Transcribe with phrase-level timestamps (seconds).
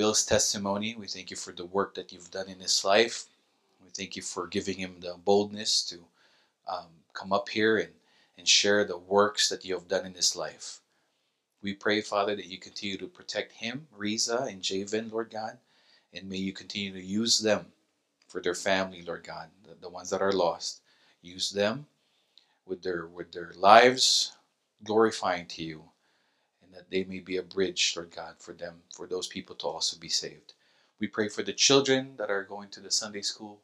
[0.00, 0.96] Will's testimony.
[0.98, 3.26] We thank you for the work that you've done in his life.
[3.84, 5.96] We thank you for giving him the boldness to
[6.66, 7.90] um, come up here and,
[8.38, 10.80] and share the works that you have done in his life.
[11.62, 15.58] We pray, Father, that you continue to protect him, Riza, and Javen, Lord God,
[16.14, 17.66] and may you continue to use them
[18.26, 20.80] for their family, Lord God, the, the ones that are lost.
[21.20, 21.84] Use them
[22.66, 24.32] with their with their lives
[24.82, 25.84] glorifying to you,
[26.70, 29.66] and that they may be a bridge, Lord God, for them, for those people to
[29.66, 30.54] also be saved.
[31.00, 33.60] We pray for the children that are going to the Sunday school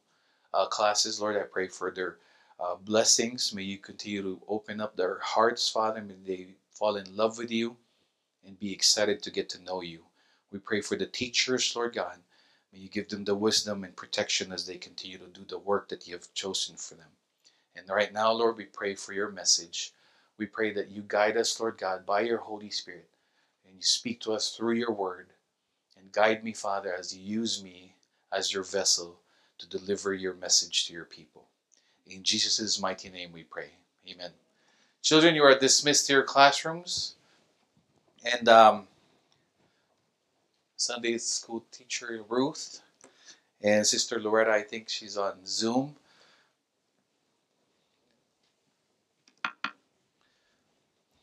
[0.53, 1.37] uh, classes, Lord.
[1.37, 2.17] I pray for their
[2.59, 3.55] uh, blessings.
[3.55, 6.03] May you continue to open up their hearts, Father.
[6.03, 7.77] May they fall in love with you
[8.45, 10.05] and be excited to get to know you.
[10.51, 12.19] We pray for the teachers, Lord God.
[12.73, 15.89] May you give them the wisdom and protection as they continue to do the work
[15.91, 17.11] that you have chosen for them.
[17.77, 19.93] And right now, Lord, we pray for your message.
[20.39, 23.09] We pray that you guide us, Lord God, by your Holy Spirit,
[23.67, 25.29] and you speak to us through your word.
[25.99, 27.95] And guide me, Father, as you use me
[28.33, 29.17] as your vessel
[29.59, 31.47] to deliver your message to your people.
[32.07, 33.71] In Jesus' mighty name we pray.
[34.09, 34.31] Amen.
[35.03, 37.15] Children, you are dismissed to your classrooms.
[38.25, 38.89] And um,
[40.77, 42.81] Sunday school teacher Ruth
[43.63, 45.97] and Sister Loretta, I think she's on Zoom.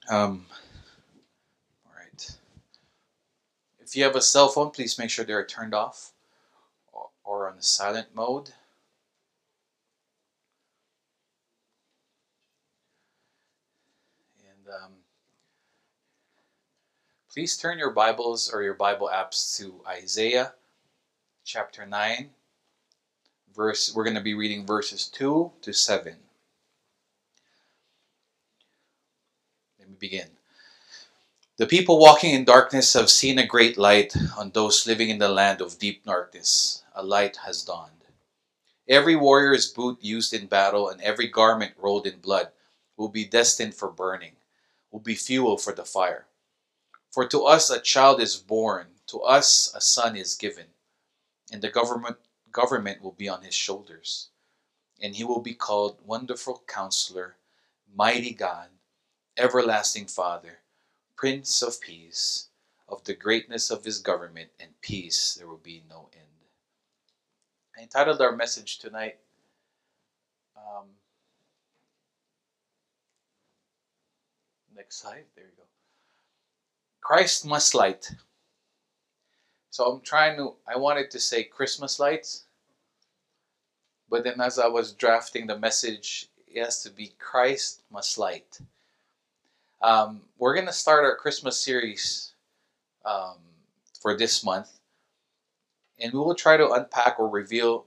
[0.10, 0.46] Um,
[1.86, 2.38] all right.
[3.80, 6.12] If you have a cell phone, please make sure they're turned off
[7.24, 8.52] or, on silent mode.
[14.40, 14.92] And um,
[17.32, 20.54] please turn your Bibles or your Bible apps to Isaiah
[21.46, 22.30] chapter 9.
[23.56, 26.16] Verse, we're going to be reading verses 2 to 7.
[29.94, 30.30] Me begin.
[31.58, 34.16] The people walking in darkness have seen a great light.
[34.38, 37.92] On those living in the land of deep darkness, a light has dawned.
[38.90, 42.50] Every warrior's boot used in battle and every garment rolled in blood
[42.98, 44.34] will be destined for burning,
[44.92, 46.26] will be fuel for the fire.
[47.12, 50.66] For to us a child is born, to us a son is given,
[51.52, 52.18] and the government
[52.52, 54.30] government will be on his shoulders.
[55.02, 57.36] And he will be called Wonderful Counselor,
[57.96, 58.70] Mighty God,
[59.38, 60.60] Everlasting Father,
[61.16, 62.50] Prince of Peace.
[62.88, 66.28] Of the greatness of his government and peace there will be no end.
[67.76, 69.16] I entitled our message tonight,
[70.56, 70.86] um,
[74.76, 75.64] next slide, there you go.
[77.02, 78.12] Christ must light.
[79.72, 82.44] So I'm trying to, I wanted to say Christmas lights,
[84.08, 88.60] but then as I was drafting the message, it has to be Christ must light.
[89.84, 92.36] Um, we're going to start our Christmas series
[93.04, 93.36] um,
[94.02, 94.80] for this month,
[96.00, 97.86] and we will try to unpack or reveal,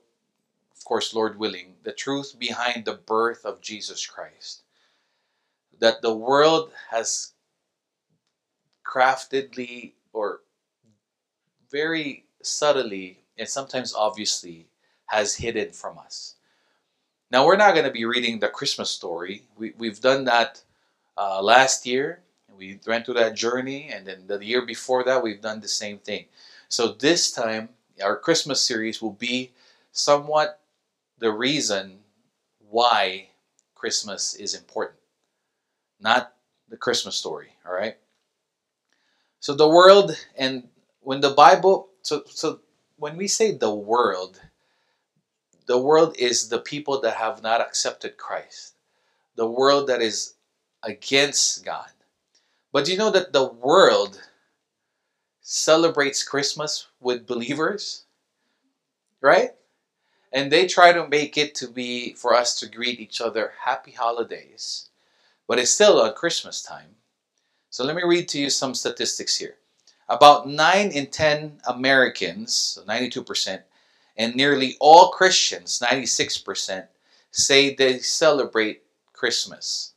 [0.76, 4.64] of course, Lord willing, the truth behind the birth of Jesus Christ.
[5.80, 7.32] That the world has
[8.84, 10.40] craftedly or
[11.72, 14.68] very subtly and sometimes obviously
[15.06, 16.34] has hidden from us.
[17.30, 19.46] Now, we're not going to be reading the Christmas story.
[19.56, 20.62] We, we've done that
[21.16, 22.22] uh, last year.
[22.56, 25.98] We went through that journey, and then the year before that, we've done the same
[25.98, 26.26] thing.
[26.68, 27.68] So, this time,
[28.02, 29.52] our Christmas series will be
[29.92, 30.60] somewhat
[31.18, 31.98] the reason
[32.58, 33.28] why
[33.74, 34.98] Christmas is important,
[36.00, 36.32] not
[36.68, 37.96] the Christmas story, all right?
[39.40, 40.68] So, the world, and
[41.00, 42.60] when the Bible, so, so
[42.96, 44.40] when we say the world,
[45.66, 48.74] the world is the people that have not accepted Christ,
[49.36, 50.35] the world that is
[50.86, 51.90] against God.
[52.72, 54.20] But you know that the world
[55.42, 58.04] celebrates Christmas with believers?
[59.20, 59.50] Right?
[60.32, 63.92] And they try to make it to be for us to greet each other happy
[63.92, 64.90] holidays,
[65.46, 66.96] but it's still on Christmas time.
[67.70, 69.56] So let me read to you some statistics here.
[70.08, 73.62] About 9 in 10 Americans, so 92%,
[74.16, 76.86] and nearly all Christians, 96%,
[77.30, 79.94] say they celebrate Christmas.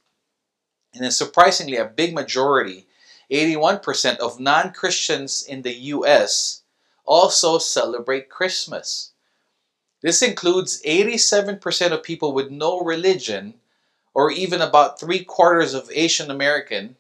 [0.94, 2.88] And then surprisingly, a big majority,
[3.32, 6.64] 81% of non Christians in the US,
[7.06, 9.12] also celebrate Christmas.
[10.02, 13.60] This includes 87% of people with no religion,
[14.14, 16.96] or even about three quarters of Asian American,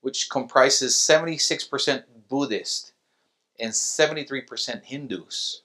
[0.00, 2.92] which comprises 76% Buddhist
[3.58, 5.62] and 73% Hindus.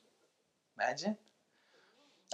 [0.77, 1.17] Imagine.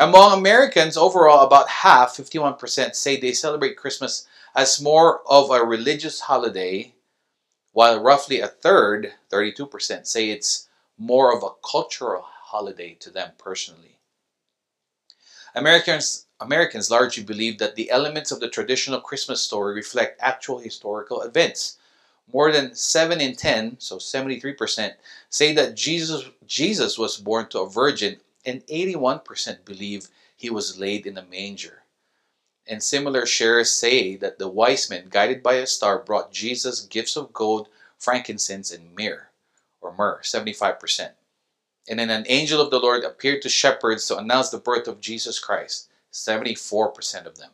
[0.02, 4.26] Among Americans, overall, about half, 51%, say they celebrate Christmas
[4.56, 6.96] as more of a religious holiday,
[7.74, 10.68] while roughly a third, 32%, say it's
[10.98, 14.00] more of a cultural holiday to them personally.
[15.54, 21.22] Americans Americans largely believe that the elements of the traditional Christmas story reflect actual historical
[21.22, 21.78] events.
[22.34, 24.94] More than 7 in 10, so 73%,
[25.30, 31.06] say that Jesus Jesus was born to a virgin and 81% believe he was laid
[31.06, 31.84] in a manger.
[32.68, 37.16] And similar shares say that the wise men, guided by a star, brought Jesus gifts
[37.16, 37.68] of gold,
[37.98, 39.30] frankincense, and myrrh,
[39.82, 41.12] or myrrh, 75%.
[41.90, 45.02] And then an angel of the Lord appeared to shepherds to announce the birth of
[45.02, 47.52] Jesus Christ, 74% of them.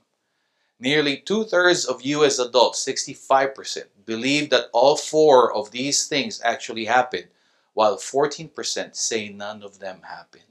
[0.79, 2.37] Nearly two thirds of U.S.
[2.37, 7.27] adults, 65%, believe that all four of these things actually happened,
[7.73, 10.43] while 14% say none of them happened.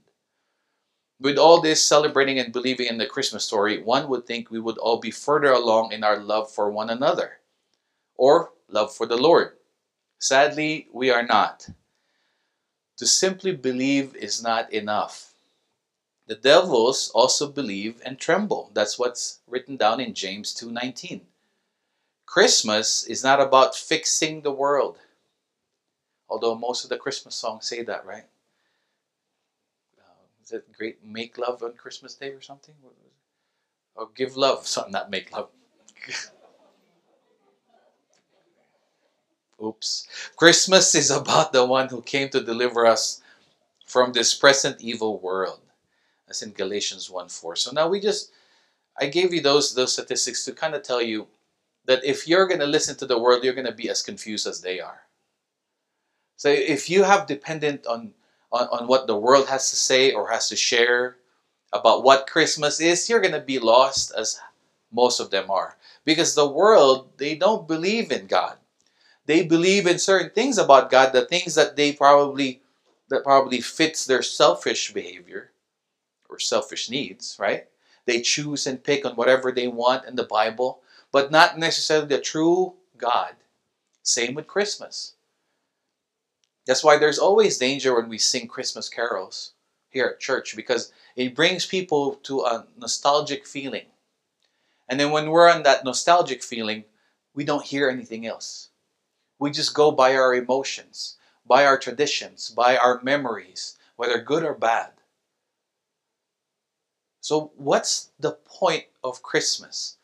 [1.19, 4.77] With all this celebrating and believing in the Christmas story, one would think we would
[4.77, 7.39] all be further along in our love for one another
[8.15, 9.57] or love for the Lord.
[10.19, 11.69] Sadly, we are not.
[12.97, 15.33] To simply believe is not enough.
[16.27, 18.69] The devils also believe and tremble.
[18.73, 21.25] That's what's written down in James 2:19.
[22.25, 24.99] Christmas is not about fixing the world.
[26.29, 28.25] Although most of the Christmas songs say that, right?
[30.47, 32.73] Is it great make love on Christmas Day or something?
[33.95, 35.49] Or give love, something not make love.
[39.61, 40.07] Oops.
[40.37, 43.21] Christmas is about the one who came to deliver us
[43.87, 45.59] from this present evil world.
[46.27, 47.57] That's in Galatians 1 4.
[47.57, 48.31] So now we just,
[48.97, 51.27] I gave you those, those statistics to kind of tell you
[51.87, 54.47] that if you're going to listen to the world, you're going to be as confused
[54.47, 55.01] as they are.
[56.37, 58.13] So if you have dependent on,
[58.51, 61.17] on, on what the world has to say or has to share
[61.73, 64.39] about what Christmas is, you're going to be lost as
[64.91, 65.77] most of them are.
[66.05, 68.57] Because the world, they don't believe in God
[69.27, 72.61] they believe in certain things about God, the things that they probably
[73.09, 75.51] that probably fits their selfish behavior
[76.29, 77.67] or selfish needs, right?
[78.05, 82.19] They choose and pick on whatever they want in the Bible, but not necessarily the
[82.19, 83.35] true God.
[84.03, 85.15] Same with Christmas.
[86.67, 89.53] That's why there's always danger when we sing Christmas carols
[89.89, 93.85] here at church because it brings people to a nostalgic feeling.
[94.89, 96.83] And then when we're on that nostalgic feeling,
[97.33, 98.69] we don't hear anything else.
[99.39, 104.53] We just go by our emotions, by our traditions, by our memories, whether good or
[104.53, 104.91] bad.
[107.21, 109.97] So, what's the point of Christmas?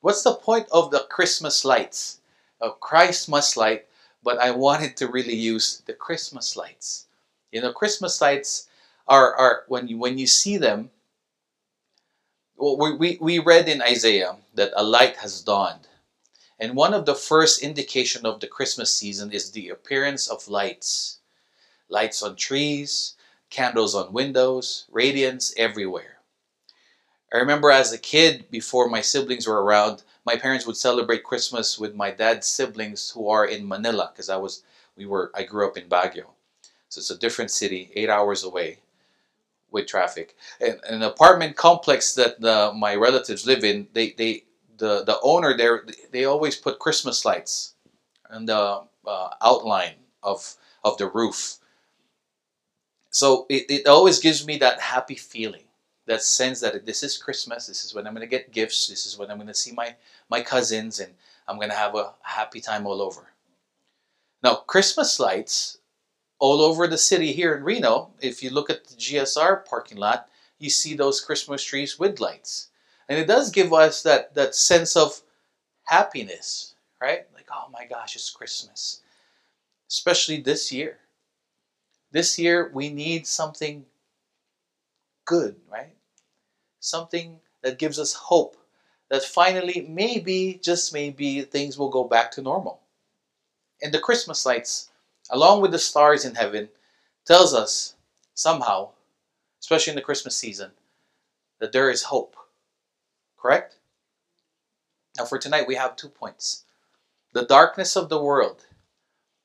[0.00, 2.20] What's the point of the Christmas lights?
[2.60, 3.86] Oh, of Christ must light,
[4.26, 7.06] but I wanted to really use the Christmas lights.
[7.52, 8.68] You know, Christmas lights
[9.06, 10.90] are, are when you when you see them.
[12.56, 15.86] Well, we, we, we read in Isaiah that a light has dawned
[16.58, 21.18] and one of the first indication of the Christmas season is the appearance of lights.
[21.88, 23.14] Lights on trees,
[23.50, 26.18] candles on windows, radiance everywhere.
[27.32, 31.78] I remember as a kid, before my siblings were around, my parents would celebrate Christmas
[31.78, 34.62] with my dad's siblings who are in Manila because I was
[34.96, 36.26] we were I grew up in Baguio.
[36.88, 38.80] So it's a different city, eight hours away
[39.70, 40.36] with traffic.
[40.60, 44.44] And an apartment complex that the, my relatives live in, they, they
[44.78, 47.74] the the owner there they always put Christmas lights
[48.30, 51.58] on the uh, outline of of the roof.
[53.10, 55.65] So it, it always gives me that happy feeling,
[56.06, 57.66] that sense that this is Christmas.
[57.66, 58.88] This is when I'm going to get gifts.
[58.88, 59.94] This is when I'm going to see my
[60.28, 61.12] my cousins, and
[61.48, 63.32] I'm going to have a happy time all over.
[64.42, 65.78] Now Christmas lights
[66.38, 68.10] all over the city here in Reno.
[68.20, 72.68] If you look at the GSR parking lot, you see those Christmas trees with lights.
[73.08, 75.20] And it does give us that, that sense of
[75.84, 77.26] happiness, right?
[77.34, 79.00] Like, oh my gosh, it's Christmas.
[79.88, 80.98] Especially this year.
[82.10, 83.84] This year, we need something
[85.24, 85.95] good, right?
[86.86, 88.56] Something that gives us hope
[89.08, 92.80] that finally, maybe, just maybe, things will go back to normal.
[93.82, 94.90] And the Christmas lights,
[95.28, 96.68] along with the stars in heaven,
[97.24, 97.96] tells us
[98.34, 98.90] somehow,
[99.60, 100.70] especially in the Christmas season,
[101.58, 102.36] that there is hope
[103.36, 103.76] Correct?
[105.16, 106.64] Now, for tonight, we have two points
[107.32, 108.66] the darkness of the world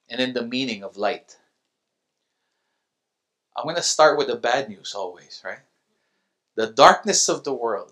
[0.10, 1.38] and then the meaning of light.
[3.58, 5.60] I'm going to start with the bad news always, right?
[6.62, 7.92] The darkness of the world.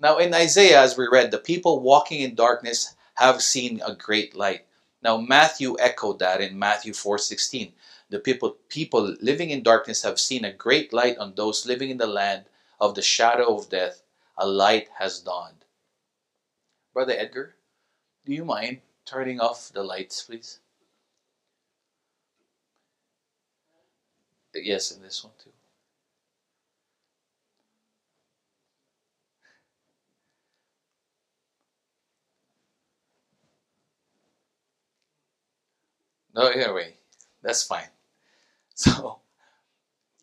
[0.00, 4.34] Now, in Isaiah, as we read, the people walking in darkness have seen a great
[4.34, 4.66] light.
[5.02, 7.76] Now, Matthew echoed that in Matthew 4:16.
[8.08, 11.98] The people people living in darkness have seen a great light on those living in
[11.98, 12.46] the land
[12.80, 14.02] of the shadow of death
[14.36, 15.64] a light has dawned.
[16.92, 17.54] Brother Edgar,
[18.24, 20.58] do you mind turning off the lights, please?
[24.52, 25.55] Yes, in this one too.
[36.36, 36.94] No, anyway,
[37.42, 37.88] that's fine.
[38.78, 39.20] So,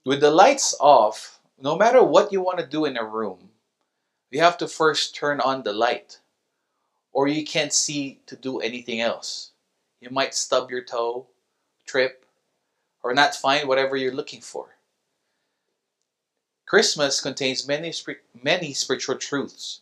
[0.06, 3.50] with the lights off, no matter what you want to do in a room,
[4.30, 6.20] you have to first turn on the light,
[7.12, 9.54] or you can't see to do anything else.
[10.02, 11.26] You might stub your toe,
[11.88, 12.28] trip,
[13.02, 14.76] or not find whatever you're looking for.
[16.68, 17.92] Christmas contains many,
[18.40, 19.82] many spiritual truths,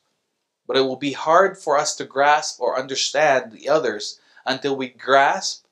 [0.65, 4.87] but it will be hard for us to grasp or understand the others until we
[4.87, 5.65] grasp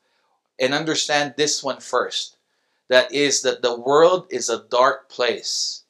[0.60, 2.36] and understand this one first.
[2.90, 5.84] That is, that the world is a dark place,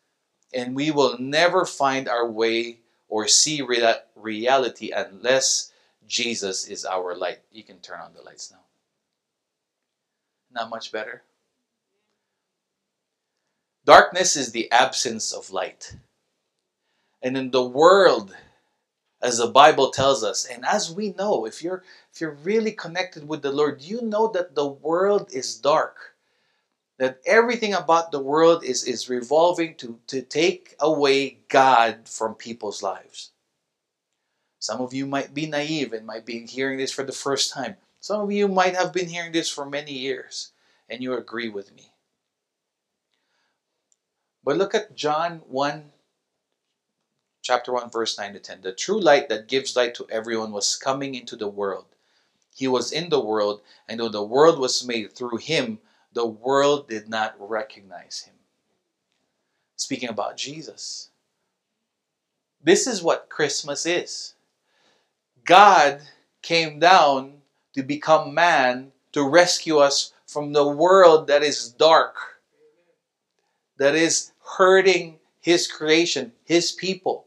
[0.53, 5.71] and we will never find our way or see rea- reality unless
[6.07, 7.39] Jesus is our light.
[7.51, 8.59] You can turn on the lights now.
[10.51, 11.23] Not much better.
[13.85, 15.95] Darkness is the absence of light.
[17.21, 18.35] And in the world,
[19.21, 21.83] as the Bible tells us, and as we know, if you're
[22.13, 26.15] if you're really connected with the Lord, you know that the world is dark.
[26.97, 32.83] That everything about the world is, is revolving to, to take away God from people's
[32.83, 33.31] lives.
[34.59, 37.77] Some of you might be naive and might be hearing this for the first time.
[38.01, 40.51] Some of you might have been hearing this for many years,
[40.89, 41.93] and you agree with me.
[44.43, 45.91] But look at John 1,
[47.49, 48.61] chapter 1, verse 9 to 10.
[48.61, 51.85] The true light that gives light to everyone was coming into the world.
[52.55, 55.79] He was in the world, and though the world was made through him,
[56.13, 58.35] the world did not recognize him.
[59.77, 61.09] Speaking about Jesus.
[62.63, 64.35] This is what Christmas is.
[65.43, 66.01] God
[66.43, 67.41] came down
[67.73, 72.15] to become man to rescue us from the world that is dark,
[73.79, 77.25] that is hurting his creation, his people.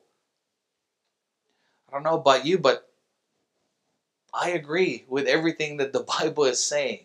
[1.92, 2.88] I don't know about you, but
[4.32, 7.04] I agree with everything that the Bible is saying.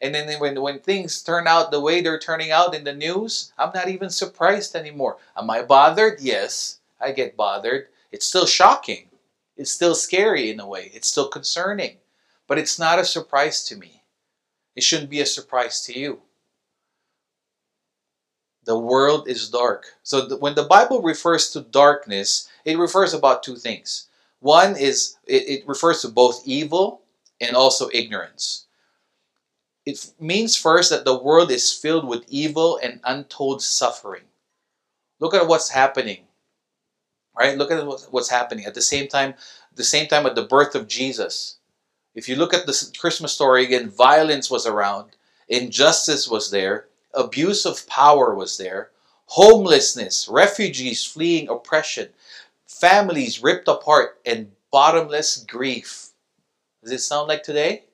[0.00, 3.52] And then when, when things turn out the way they're turning out in the news,
[3.58, 5.16] I'm not even surprised anymore.
[5.36, 6.20] Am I bothered?
[6.20, 7.88] Yes, I get bothered.
[8.12, 9.08] It's still shocking.
[9.56, 10.92] It's still scary in a way.
[10.94, 11.96] It's still concerning.
[12.46, 14.04] But it's not a surprise to me.
[14.76, 16.22] It shouldn't be a surprise to you.
[18.68, 19.86] The world is dark.
[20.02, 24.08] So when the Bible refers to darkness, it refers about two things.
[24.40, 27.00] One is it, it refers to both evil
[27.40, 28.66] and also ignorance.
[29.86, 34.24] It means first that the world is filled with evil and untold suffering.
[35.18, 36.24] Look at what's happening.
[37.34, 37.56] Right?
[37.56, 38.66] Look at what's happening.
[38.66, 39.32] At the same time,
[39.74, 41.56] the same time at the birth of Jesus.
[42.14, 45.16] If you look at the Christmas story again, violence was around,
[45.48, 48.90] injustice was there, abuse of power was there,
[49.26, 52.08] homelessness, refugees fleeing oppression,
[52.66, 56.10] families ripped apart, and bottomless grief.
[56.82, 57.84] Does it sound like today?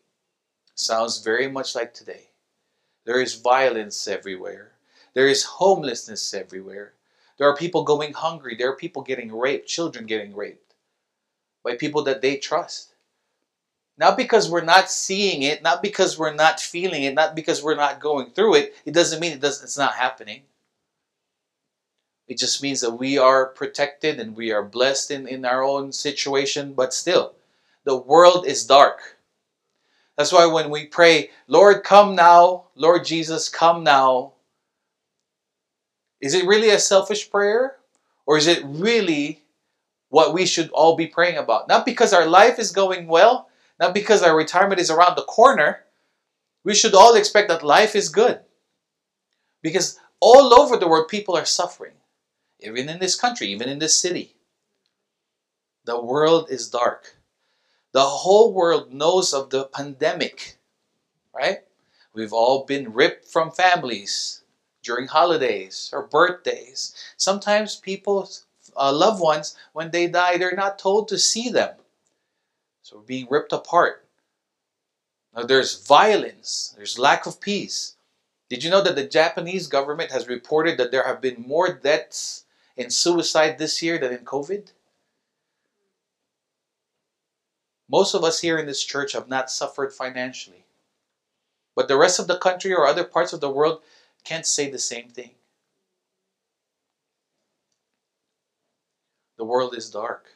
[0.75, 2.31] Sounds very much like today.
[3.05, 4.73] There is violence everywhere.
[5.15, 6.95] There is homelessness everywhere.
[7.39, 8.57] There are people going hungry.
[8.57, 10.75] There are people getting raped, children getting raped
[11.65, 12.94] by people that they trust.
[13.97, 17.77] Not because we're not seeing it, not because we're not feeling it, not because we're
[17.77, 20.43] not going through it, it doesn't mean it doesn't, it's not happening.
[22.27, 25.93] It just means that we are protected and we are blessed in, in our own
[25.93, 27.35] situation, but still,
[27.85, 29.19] the world is dark.
[30.17, 34.33] That's why when we pray, Lord, come now, Lord Jesus, come now,
[36.21, 37.77] is it really a selfish prayer?
[38.27, 39.43] Or is it really
[40.09, 41.69] what we should all be praying about?
[41.69, 43.49] Not because our life is going well,
[43.79, 45.85] not because our retirement is around the corner.
[46.65, 48.41] We should all expect that life is good.
[49.63, 51.95] Because all over the world, people are suffering
[52.65, 54.37] even in this country, even in this city.
[55.85, 57.17] The world is dark.
[57.93, 60.57] The whole world knows of the pandemic,
[61.35, 61.59] right?
[62.15, 64.43] We've all been ripped from families
[64.83, 66.95] during holidays or birthdays.
[67.17, 71.75] Sometimes people's uh, loved ones, when they die, they're not told to see them.
[72.85, 74.05] So we're being ripped apart.
[75.35, 77.97] Now there's violence, there's lack of peace.
[78.51, 82.45] Did you know that the Japanese government has reported that there have been more deaths
[82.77, 84.73] in suicide this year than in COVID?
[87.89, 90.67] Most of us here in this church have not suffered financially.
[91.75, 93.81] But the rest of the country or other parts of the world
[94.25, 95.31] can't say the same thing.
[99.39, 100.27] The world is dark.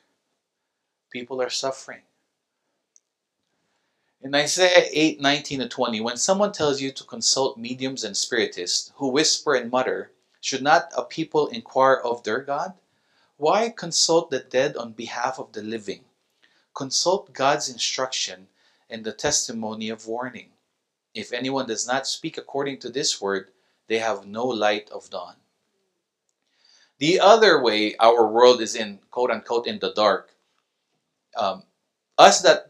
[1.12, 2.00] People are suffering.
[4.20, 8.90] In Isaiah 8 19 to 20, when someone tells you to consult mediums and spiritists
[8.96, 10.10] who whisper and mutter,
[10.40, 12.74] should not a people inquire of their God?
[13.36, 16.04] Why consult the dead on behalf of the living?
[16.74, 18.48] Consult God's instruction
[18.90, 20.50] and the testimony of warning.
[21.14, 23.52] If anyone does not speak according to this word,
[23.86, 25.36] they have no light of dawn.
[26.98, 30.34] The other way our world is in quote unquote in the dark,
[31.36, 31.62] um,
[32.18, 32.67] us that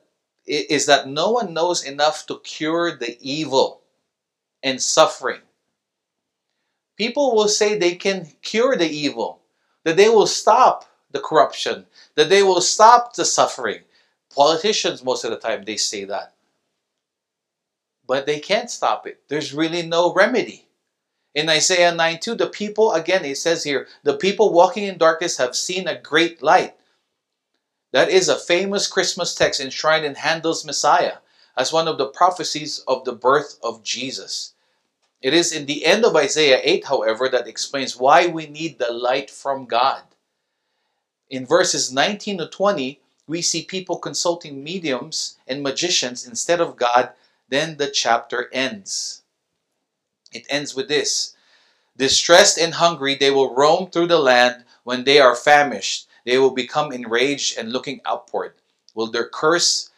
[0.49, 3.83] is that no one knows enough to cure the evil
[4.63, 5.41] and suffering.
[6.97, 9.41] People will say they can cure the evil,
[9.85, 11.87] that they will stop the corruption,
[12.17, 13.83] that they will stop the suffering.
[14.35, 16.35] Politicians, most of the time, they say that.
[18.07, 19.21] But they can't stop it.
[19.29, 20.67] There's really no remedy.
[21.35, 25.37] In Isaiah 9 2, the people, again, it says here, the people walking in darkness
[25.37, 26.75] have seen a great light.
[27.93, 31.19] That is a famous Christmas text enshrined in Handel's Messiah
[31.57, 34.55] as one of the prophecies of the birth of Jesus.
[35.21, 38.93] It is in the end of Isaiah 8, however, that explains why we need the
[38.93, 40.03] light from God.
[41.29, 47.11] In verses 19 to 20, we see people consulting mediums and magicians instead of God.
[47.49, 49.23] Then the chapter ends.
[50.33, 51.35] It ends with this
[51.97, 56.08] Distressed and hungry, they will roam through the land when they are famished.
[56.29, 58.53] They will become enraged and looking upward.
[58.95, 59.89] Will their curse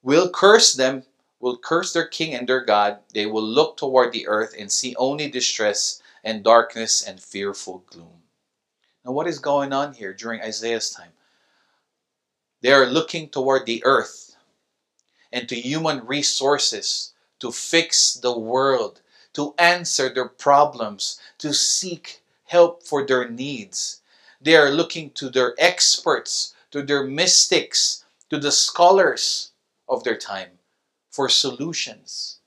[0.00, 1.02] will curse them,
[1.40, 3.00] will curse their king and their God.
[3.12, 8.22] They will look toward the earth and see only distress and darkness and fearful gloom.
[9.04, 11.10] Now, what is going on here during Isaiah's time?
[12.60, 14.36] They are looking toward the earth
[15.32, 19.00] and to human resources to fix the world,
[19.32, 24.00] to answer their problems, to seek help for their needs.
[24.46, 29.50] They are looking to their experts, to their mystics, to the scholars
[29.88, 30.50] of their time
[31.10, 32.38] for solutions.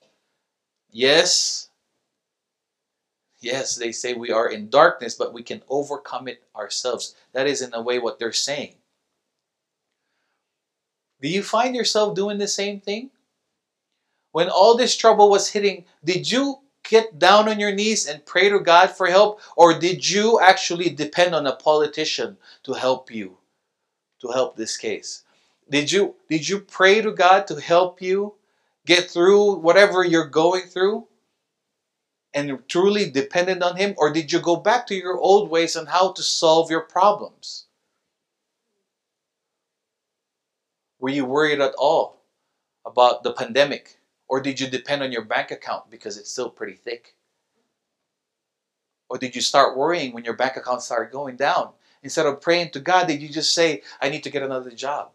[0.90, 1.68] Yes,
[3.42, 7.16] yes, they say we are in darkness, but we can overcome it ourselves.
[7.34, 8.76] That is, in a way, what they're saying.
[11.20, 13.10] Do you find yourself doing the same thing?
[14.32, 16.60] When all this trouble was hitting, did you
[16.90, 19.40] get down on your knees and pray to God for help?
[19.56, 23.38] Or did you actually depend on a politician to help you,
[24.22, 25.24] to help this case?
[25.70, 28.34] Did you, did you pray to God to help you
[28.86, 31.06] get through whatever you're going through?
[32.34, 33.94] And truly dependent on Him?
[33.98, 37.66] Or did you go back to your old ways on how to solve your problems?
[41.00, 42.22] Were you worried at all
[42.86, 43.99] about the pandemic?
[44.30, 47.16] Or did you depend on your bank account because it's still pretty thick?
[49.10, 51.72] Or did you start worrying when your bank account started going down?
[52.04, 55.10] Instead of praying to God, did you just say, I need to get another job?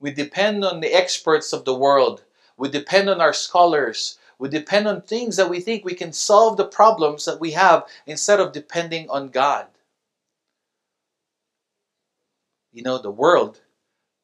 [0.00, 2.24] We depend on the experts of the world.
[2.56, 4.18] We depend on our scholars.
[4.38, 7.86] We depend on things that we think we can solve the problems that we have
[8.06, 9.66] instead of depending on God.
[12.72, 13.60] You know, the world,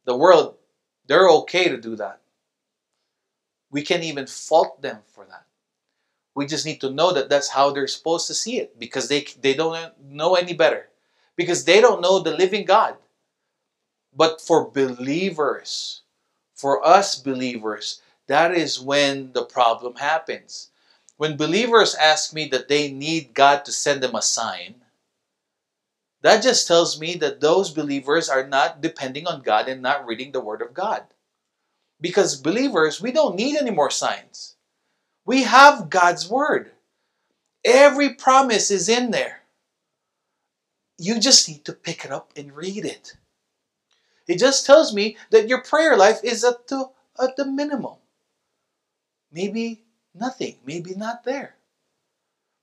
[0.07, 0.57] the world,
[1.07, 2.21] they're okay to do that.
[3.71, 5.45] We can't even fault them for that.
[6.35, 9.27] We just need to know that that's how they're supposed to see it because they,
[9.41, 10.89] they don't know any better.
[11.37, 12.97] Because they don't know the living God.
[14.15, 16.03] But for believers,
[16.55, 20.71] for us believers, that is when the problem happens.
[21.17, 24.77] When believers ask me that they need God to send them a sign,
[26.23, 30.33] that just tells me that those believers are not depending on God and not reading
[30.33, 31.05] the Word of God.
[32.01, 34.57] Because believers, we don't need any more signs.
[35.25, 36.73] We have God's Word.
[37.65, 39.43] Every promise is in there.
[40.97, 43.17] You just need to pick it up and read it.
[44.27, 47.97] It just tells me that your prayer life is at the, at the minimum.
[49.33, 49.83] Maybe
[50.15, 51.57] nothing, maybe not there.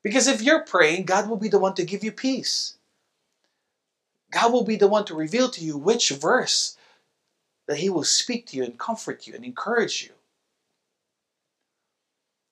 [0.02, 2.76] Because if you're praying, God will be the one to give you peace.
[4.30, 6.76] God will be the one to reveal to you which verse
[7.66, 10.10] that He will speak to you and comfort you and encourage you.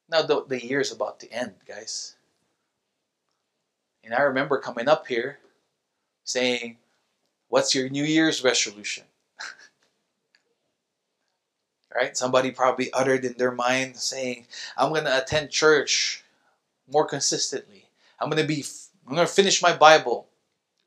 [0.09, 2.17] Now, the, the year is about to end, guys.
[4.05, 5.39] And I remember coming up here
[6.25, 6.77] saying,
[7.49, 9.05] What's your New Year's resolution?
[11.95, 12.17] right?
[12.17, 14.47] Somebody probably uttered in their mind saying,
[14.77, 16.25] I'm going to attend church
[16.91, 17.89] more consistently.
[18.21, 18.65] I'm going to be,
[19.07, 20.27] I'm going to finish my Bible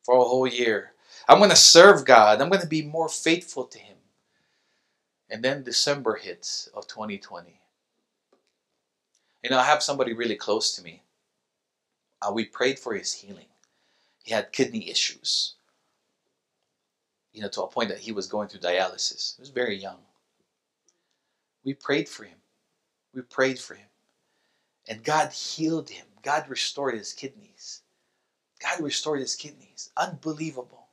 [0.04, 0.92] for a whole year.
[1.28, 2.42] I'm going to serve God.
[2.42, 3.97] I'm going to be more faithful to Him.
[5.30, 7.60] And then December hits of 2020.
[9.44, 11.04] You know, I have somebody really close to me.
[12.22, 13.48] Uh, we prayed for his healing.
[14.24, 15.56] He had kidney issues,
[17.34, 19.36] you know, to a point that he was going through dialysis.
[19.38, 20.00] He was very young.
[21.64, 22.38] we prayed for him.
[23.14, 23.88] We prayed for him.
[24.88, 26.06] And God healed him.
[26.24, 27.82] God restored his kidneys.
[28.62, 29.92] God restored his kidneys.
[29.98, 30.87] Unbelievable.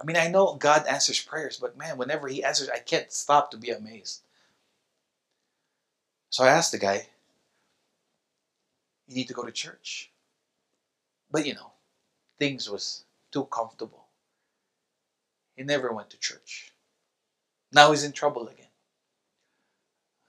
[0.00, 3.50] I mean, I know God answers prayers, but man, whenever he answers, I can't stop
[3.50, 4.22] to be amazed.
[6.30, 7.08] So I asked the guy,
[9.06, 10.10] You need to go to church.
[11.30, 11.72] But you know,
[12.38, 14.06] things was too comfortable.
[15.56, 16.72] He never went to church.
[17.72, 18.66] Now he's in trouble again.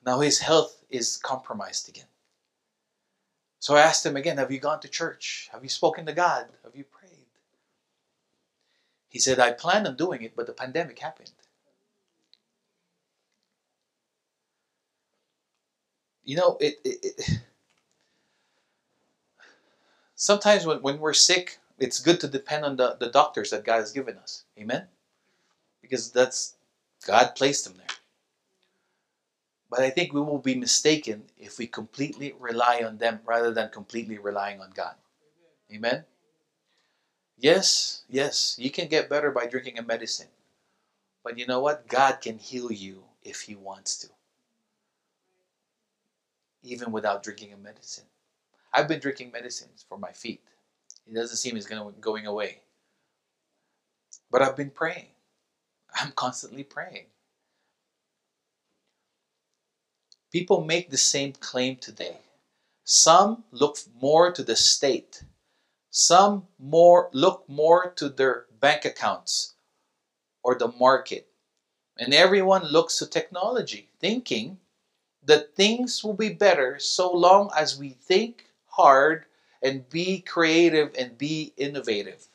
[0.05, 2.05] Now his health is compromised again.
[3.59, 5.49] So I asked him again, Have you gone to church?
[5.53, 6.47] Have you spoken to God?
[6.63, 7.00] Have you prayed?
[9.11, 11.31] He said, I planned on doing it, but the pandemic happened.
[16.23, 17.39] You know, it, it, it
[20.15, 23.79] sometimes when, when we're sick, it's good to depend on the, the doctors that God
[23.79, 24.45] has given us.
[24.57, 24.87] Amen?
[25.81, 26.55] Because that's
[27.05, 27.97] God placed them there.
[29.69, 33.71] But I think we will be mistaken if we completely rely on them rather than
[33.71, 34.95] completely relying on God.
[35.73, 36.05] Amen?
[37.41, 40.29] Yes, yes, you can get better by drinking a medicine.
[41.23, 41.87] But you know what?
[41.87, 44.09] God can heal you if He wants to,
[46.63, 48.05] even without drinking a medicine.
[48.73, 50.41] I've been drinking medicines for my feet.
[51.07, 52.61] It doesn't seem it's going going away.
[54.31, 55.09] But I've been praying.
[55.95, 57.07] I'm constantly praying.
[60.31, 62.19] People make the same claim today.
[62.85, 65.23] Some look more to the state.
[65.91, 69.55] Some more look more to their bank accounts
[70.41, 71.27] or the market.
[71.97, 74.57] And everyone looks to technology, thinking
[75.23, 79.25] that things will be better so long as we think hard
[79.61, 82.27] and be creative and be innovative.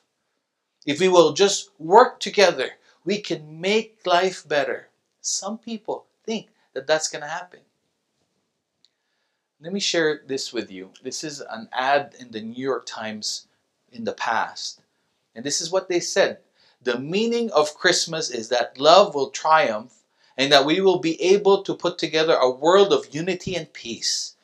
[0.84, 2.70] If we will just work together,
[3.04, 4.88] we can make life better.
[5.20, 7.60] Some people think that that's going to happen.
[9.66, 10.92] Let me share this with you.
[11.02, 13.48] This is an ad in the New York Times
[13.90, 14.80] in the past.
[15.34, 16.38] And this is what they said
[16.80, 20.04] The meaning of Christmas is that love will triumph
[20.38, 24.36] and that we will be able to put together a world of unity and peace.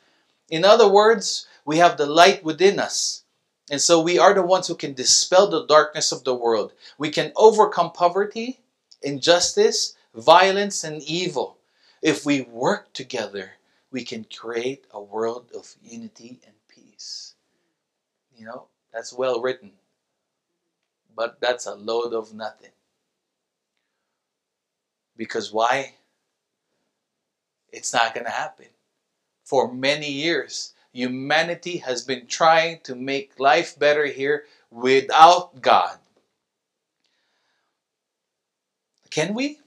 [0.50, 3.22] In other words, we have the light within us.
[3.70, 6.72] And so we are the ones who can dispel the darkness of the world.
[6.98, 8.58] We can overcome poverty,
[9.02, 11.58] injustice, violence, and evil.
[12.02, 13.52] If we work together,
[13.92, 17.34] we can create a world of unity and peace.
[18.34, 19.72] You know, that's well written,
[21.14, 22.70] but that's a load of nothing.
[25.16, 25.94] Because why?
[27.70, 28.66] It's not going to happen.
[29.44, 35.98] For many years, humanity has been trying to make life better here without God.
[39.10, 39.58] Can we?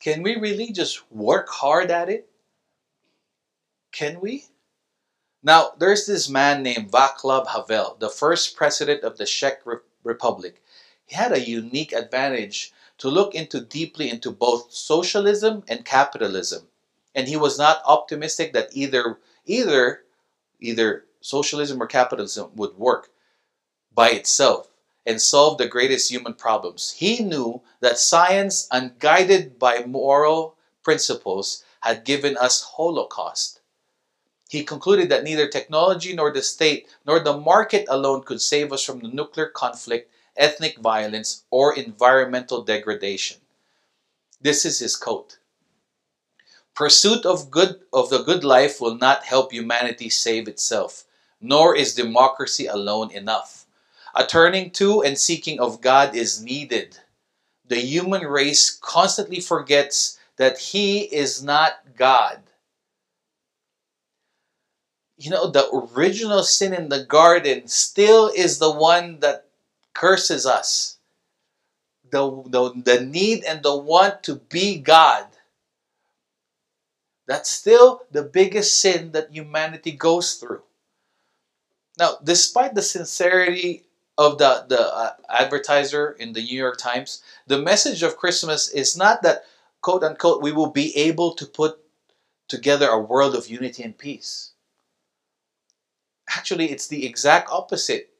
[0.00, 2.30] Can we really just work hard at it?
[3.96, 4.44] Can we?
[5.42, 10.62] Now, there's this man named Václav Havel, the first president of the Czech Re- Republic.
[11.06, 16.68] He had a unique advantage to look into deeply into both socialism and capitalism.
[17.14, 20.02] And he was not optimistic that either either
[20.60, 23.08] either socialism or capitalism would work
[23.94, 24.68] by itself
[25.06, 26.90] and solve the greatest human problems.
[26.98, 33.55] He knew that science unguided by moral principles had given us holocaust
[34.48, 38.82] he concluded that neither technology nor the state nor the market alone could save us
[38.82, 43.38] from the nuclear conflict, ethnic violence, or environmental degradation.
[44.40, 45.38] This is his quote.
[46.74, 51.04] Pursuit of good of the good life will not help humanity save itself,
[51.40, 53.66] nor is democracy alone enough.
[54.14, 56.98] A turning to and seeking of God is needed.
[57.66, 62.42] The human race constantly forgets that he is not God
[65.16, 69.46] you know, the original sin in the garden still is the one that
[69.94, 70.98] curses us.
[72.10, 75.26] The, the, the need and the want to be God.
[77.26, 80.62] That's still the biggest sin that humanity goes through.
[81.98, 83.84] Now, despite the sincerity
[84.18, 88.96] of the, the uh, advertiser in the New York Times, the message of Christmas is
[88.96, 89.44] not that,
[89.80, 91.80] quote unquote, we will be able to put
[92.48, 94.52] together a world of unity and peace.
[96.28, 98.10] Actually, it's the exact opposite.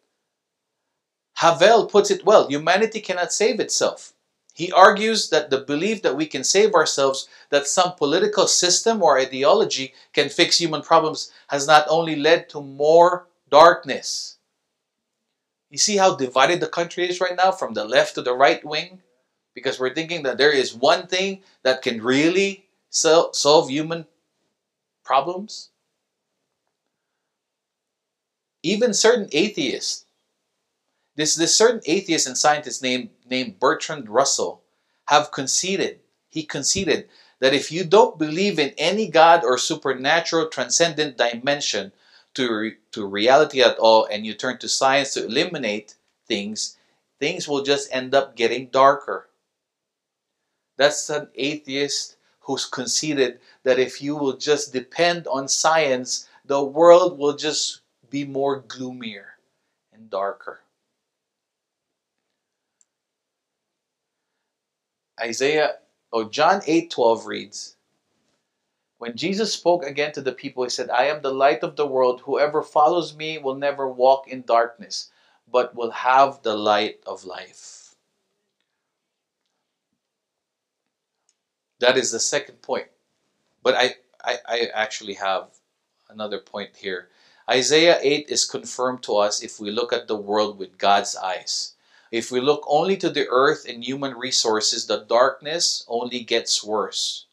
[1.35, 4.14] Havel puts it well humanity cannot save itself.
[4.55, 9.19] He argues that the belief that we can save ourselves, that some political system or
[9.19, 14.38] ideology can fix human problems, has not only led to more darkness.
[15.69, 18.64] You see how divided the country is right now from the left to the right
[18.64, 19.03] wing?
[19.55, 24.07] Because we're thinking that there is one thing that can really solve human
[25.05, 25.69] problems?
[28.66, 30.07] Even certain atheists,
[31.14, 34.64] this, this certain atheist and scientist named, named Bertrand Russell
[35.05, 36.00] have conceded,
[36.31, 41.92] he conceded that if you don't believe in any God or supernatural transcendent dimension
[42.35, 45.94] to, re, to reality at all and you turn to science to eliminate
[46.26, 46.76] things,
[47.20, 49.29] things will just end up getting darker.
[50.76, 57.16] That's an atheist who's conceded that if you will just depend on science, the world
[57.16, 59.38] will just be more gloomier
[59.92, 60.61] and darker.
[65.21, 65.77] Isaiah
[66.12, 67.77] or oh, John 8:12 reads,
[68.99, 71.87] When Jesus spoke again to the people, he said, I am the light of the
[71.87, 72.23] world.
[72.23, 75.11] Whoever follows me will never walk in darkness,
[75.51, 77.95] but will have the light of life.
[81.81, 82.88] That is the second point.
[83.62, 85.49] But I, I, I actually have
[86.09, 87.09] another point here.
[87.49, 91.75] Isaiah 8 is confirmed to us if we look at the world with God's eyes.
[92.11, 97.27] If we look only to the earth and human resources, the darkness only gets worse.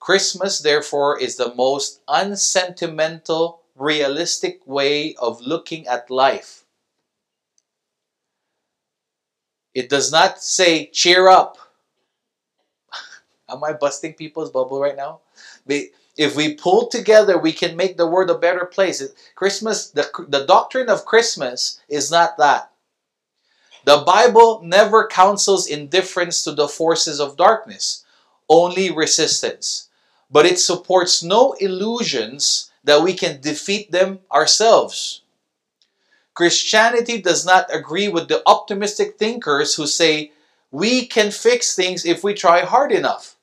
[0.00, 6.64] Christmas, therefore, is the most unsentimental, realistic way of looking at life.
[9.74, 11.56] It does not say, cheer up.
[13.48, 15.20] Am I busting people's bubble right now?
[16.16, 19.02] If we pull together, we can make the world a better place.
[19.34, 22.70] Christmas, the, the doctrine of Christmas is not that.
[23.84, 28.04] The Bible never counsels indifference to the forces of darkness,
[28.48, 29.88] only resistance.
[30.30, 35.22] But it supports no illusions that we can defeat them ourselves.
[36.34, 40.32] Christianity does not agree with the optimistic thinkers who say
[40.70, 43.36] we can fix things if we try hard enough.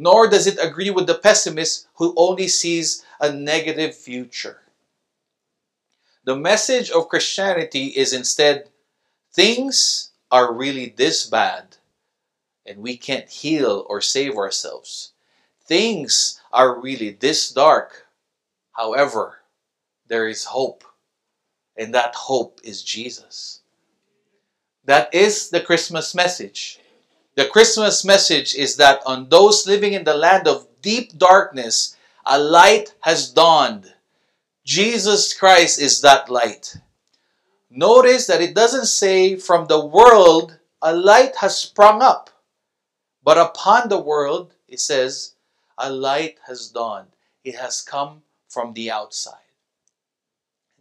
[0.00, 4.62] Nor does it agree with the pessimist who only sees a negative future.
[6.24, 8.70] The message of Christianity is instead
[9.30, 11.76] things are really this bad
[12.64, 15.12] and we can't heal or save ourselves.
[15.66, 18.06] Things are really this dark.
[18.72, 19.40] However,
[20.08, 20.82] there is hope,
[21.76, 23.60] and that hope is Jesus.
[24.82, 26.79] That is the Christmas message.
[27.40, 32.38] The Christmas message is that on those living in the land of deep darkness, a
[32.38, 33.94] light has dawned.
[34.62, 36.76] Jesus Christ is that light.
[37.70, 42.28] Notice that it doesn't say from the world a light has sprung up,
[43.24, 45.32] but upon the world it says
[45.78, 47.08] a light has dawned.
[47.42, 49.48] It has come from the outside.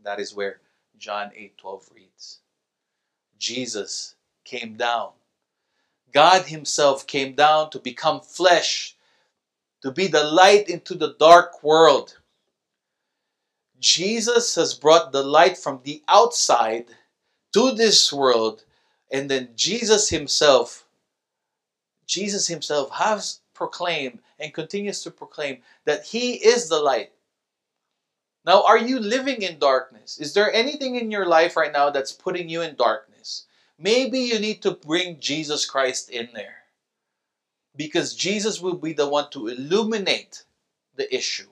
[0.03, 0.59] That is where
[0.97, 2.39] John 8:12 reads.
[3.37, 5.13] Jesus came down.
[6.11, 8.95] God himself came down to become flesh,
[9.81, 12.17] to be the light into the dark world.
[13.79, 16.87] Jesus has brought the light from the outside
[17.53, 18.65] to this world,
[19.11, 20.85] and then Jesus himself,
[22.05, 27.11] Jesus himself has proclaimed and continues to proclaim that he is the light.
[28.45, 30.19] Now, are you living in darkness?
[30.19, 33.08] Is there anything in your life right now that's putting you in darkness?
[33.79, 36.57] Maybe you need to bring Jesus Christ in there.
[37.75, 40.43] Because Jesus will be the one to illuminate
[40.95, 41.47] the issue.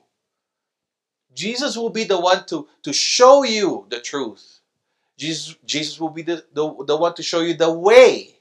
[1.34, 4.60] Jesus will be the one to, to show you the truth.
[5.18, 8.36] Jesus, Jesus will be the, the, the one to show you the way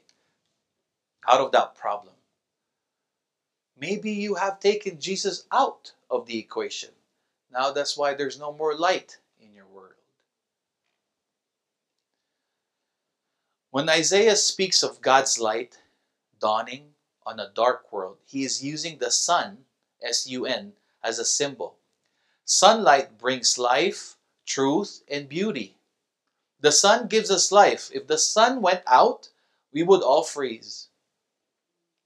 [1.27, 2.13] out of that problem.
[3.79, 6.89] Maybe you have taken Jesus out of the equation.
[7.51, 9.93] Now that's why there's no more light in your world.
[13.77, 15.77] When Isaiah speaks of God's light
[16.39, 16.95] dawning
[17.27, 19.65] on a dark world, he is using the sun,
[20.01, 21.77] S U N, as a symbol.
[22.43, 25.77] Sunlight brings life, truth, and beauty.
[26.59, 27.91] The sun gives us life.
[27.93, 29.29] If the sun went out,
[29.71, 30.87] we would all freeze.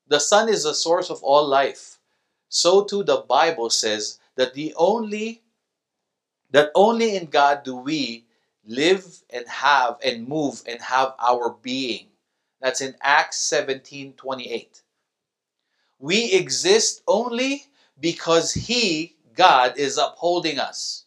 [0.09, 1.99] The sun is the source of all life.
[2.49, 5.41] So too the Bible says that the only
[6.49, 8.25] that only in God do we
[8.65, 12.07] live and have and move and have our being.
[12.61, 14.83] That's in Acts 17 28.
[15.99, 17.65] We exist only
[17.99, 21.05] because He God is upholding us,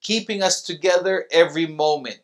[0.00, 2.20] keeping us together every moment.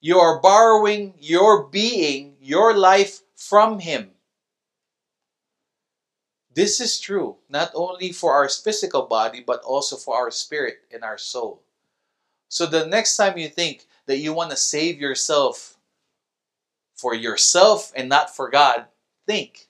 [0.00, 4.12] You are borrowing your being, your life from Him.
[6.52, 11.04] This is true not only for our physical body, but also for our spirit and
[11.04, 11.62] our soul.
[12.50, 15.78] So the next time you think that you want to save yourself
[16.96, 18.86] for yourself and not for God,
[19.24, 19.68] think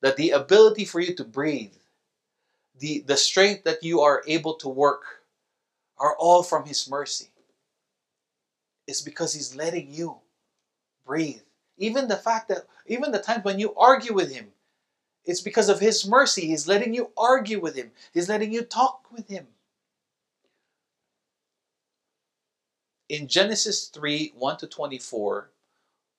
[0.00, 1.74] that the ability for you to breathe,
[2.78, 5.02] the, the strength that you are able to work
[5.98, 7.28] are all from His mercy.
[8.86, 10.16] It's because He's letting you
[11.06, 11.42] breathe.
[11.76, 14.46] Even the fact that, even the times when you argue with Him,
[15.26, 16.46] it's because of His mercy.
[16.46, 19.46] He's letting you argue with Him, He's letting you talk with Him.
[23.10, 25.50] In Genesis 3 1 to 24,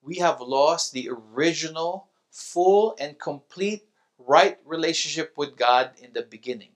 [0.01, 3.85] we have lost the original, full, and complete
[4.17, 6.73] right relationship with God in the beginning,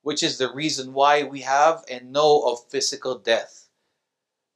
[0.00, 3.68] which is the reason why we have and know of physical death.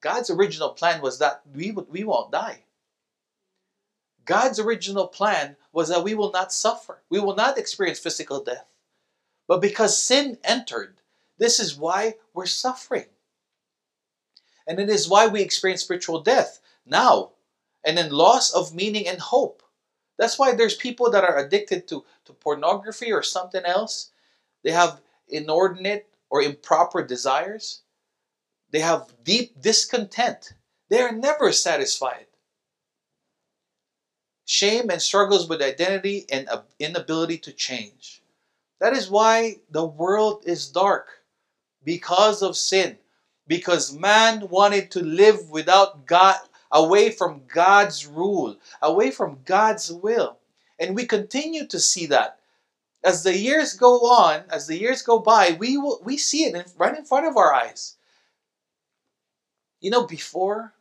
[0.01, 2.65] God's original plan was that we, would, we won't die.
[4.25, 7.03] God's original plan was that we will not suffer.
[7.11, 8.65] We will not experience physical death.
[9.47, 11.03] But because sin entered,
[11.37, 13.05] this is why we're suffering.
[14.67, 17.33] And it is why we experience spiritual death now.
[17.85, 19.63] And then loss of meaning and hope.
[20.19, 24.11] That's why there's people that are addicted to, to pornography or something else.
[24.65, 27.83] They have inordinate or improper desires.
[28.71, 30.53] They have deep discontent.
[30.89, 32.27] They are never satisfied.
[34.45, 36.49] Shame and struggles with identity and
[36.79, 38.23] inability to change.
[38.81, 41.09] That is why the world is dark
[41.85, 42.99] because of sin.
[43.47, 46.37] Because man wanted to live without God,
[46.73, 50.39] away from God's rule, away from God's will.
[50.79, 52.41] And we continue to see that.
[53.05, 56.55] As the years go on, as the years go by, we will we see it
[56.55, 57.97] in, right in front of our eyes.
[59.81, 60.73] You know, before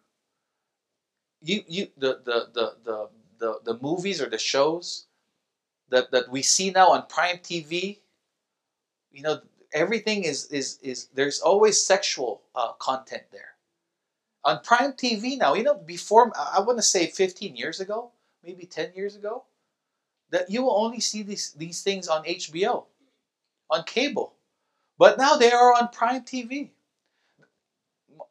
[1.43, 5.05] you you the the the the the, the movies or the shows
[5.89, 7.99] that, that we see now on Prime TV,
[9.11, 9.41] you know,
[9.73, 13.55] everything is is is there's always sexual uh, content there
[14.45, 15.55] on Prime TV now.
[15.55, 18.11] You know, before I want to say 15 years ago,
[18.43, 19.43] maybe 10 years ago,
[20.29, 22.85] that you will only see these these things on HBO,
[23.69, 24.35] on cable,
[24.97, 26.69] but now they are on Prime TV.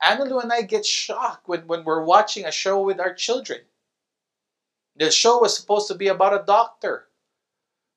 [0.02, 3.60] Annalou and I get shocked when, when we're watching a show with our children.
[4.96, 7.08] The show was supposed to be about a doctor,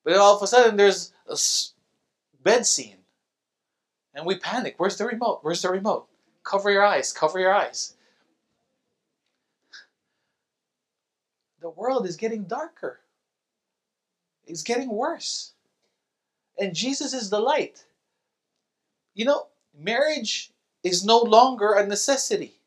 [0.04, 1.38] but all of a sudden there's a
[2.44, 2.97] bed scene,
[4.18, 4.76] and we panic.
[4.78, 5.40] Where's the remote?
[5.44, 6.08] Where's the remote?
[6.44, 7.14] Cover your eyes.
[7.14, 7.94] Cover your eyes.
[11.60, 13.02] the world is getting darker.
[14.46, 15.52] It's getting worse.
[16.58, 17.84] And Jesus is the light.
[19.16, 20.52] You know, marriage
[20.84, 22.62] is no longer a necessity.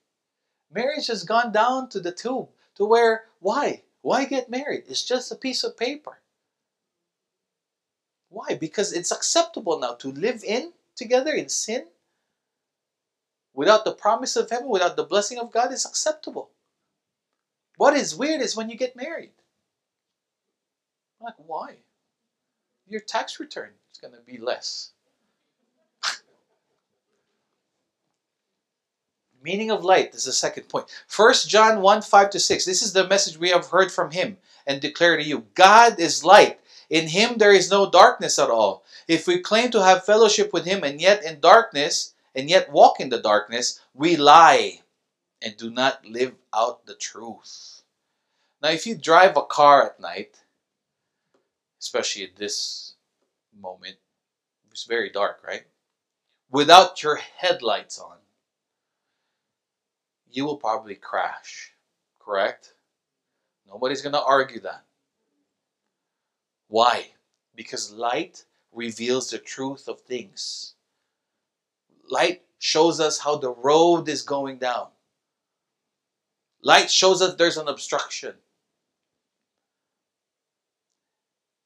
[0.71, 3.83] Marriage has gone down to the tube to where, why?
[4.03, 4.85] Why get married?
[4.87, 6.19] It's just a piece of paper.
[8.29, 8.55] Why?
[8.61, 11.87] Because it's acceptable now to live in together in sin
[13.55, 16.51] without the promise of heaven, without the blessing of God, is acceptable.
[17.79, 19.33] What is weird is when you get married.
[21.19, 21.77] Like, why?
[22.87, 24.91] Your tax return is going to be less.
[29.43, 30.85] Meaning of light is the second point.
[31.07, 32.65] First John 1 5 to 6.
[32.67, 34.37] This is the message we have heard from him
[34.67, 36.61] and declare to you God is light.
[36.91, 38.85] In him there is no darkness at all.
[39.11, 43.01] If we claim to have fellowship with him and yet in darkness, and yet walk
[43.01, 44.83] in the darkness, we lie
[45.43, 47.83] and do not live out the truth.
[48.63, 50.39] Now, if you drive a car at night,
[51.81, 52.95] especially at this
[53.53, 53.97] moment,
[54.71, 55.65] it's very dark, right?
[56.49, 58.19] Without your headlights on,
[60.31, 61.73] you will probably crash,
[62.21, 62.75] correct?
[63.67, 64.85] Nobody's going to argue that.
[66.69, 67.09] Why?
[67.57, 70.75] Because light reveals the truth of things.
[72.09, 74.89] Light shows us how the road is going down.
[76.63, 78.35] Light shows us there's an obstruction.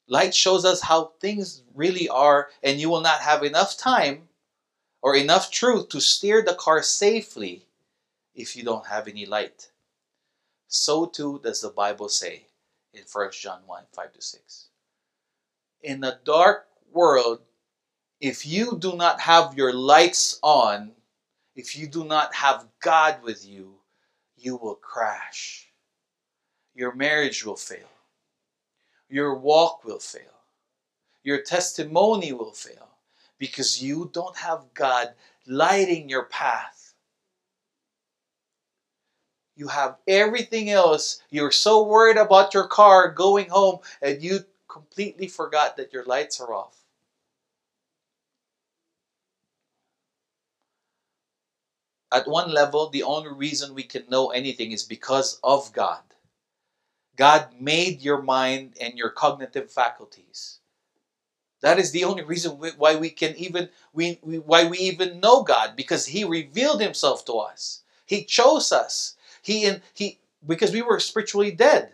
[0.07, 4.29] Light shows us how things really are, and you will not have enough time
[5.01, 7.65] or enough truth to steer the car safely
[8.35, 9.71] if you don't have any light.
[10.67, 12.47] So too does the Bible say
[12.93, 14.67] in 1 John 1 5 to 6.
[15.81, 17.41] In a dark world,
[18.21, 20.93] if you do not have your lights on,
[21.55, 23.75] if you do not have God with you,
[24.37, 25.67] you will crash.
[26.73, 27.89] Your marriage will fail.
[29.09, 30.21] Your walk will fail.
[31.23, 32.89] Your testimony will fail
[33.37, 35.13] because you don't have God
[35.47, 36.93] lighting your path.
[39.55, 41.21] You have everything else.
[41.29, 46.41] You're so worried about your car going home and you completely forgot that your lights
[46.41, 46.84] are off.
[52.11, 56.01] At one level, the only reason we can know anything is because of God.
[57.15, 60.59] God made your mind and your cognitive faculties.
[61.61, 65.41] That is the only reason why we can even we, we why we even know
[65.41, 67.81] God because He revealed Himself to us.
[68.05, 69.15] He chose us.
[69.41, 71.93] He in He because we were spiritually dead.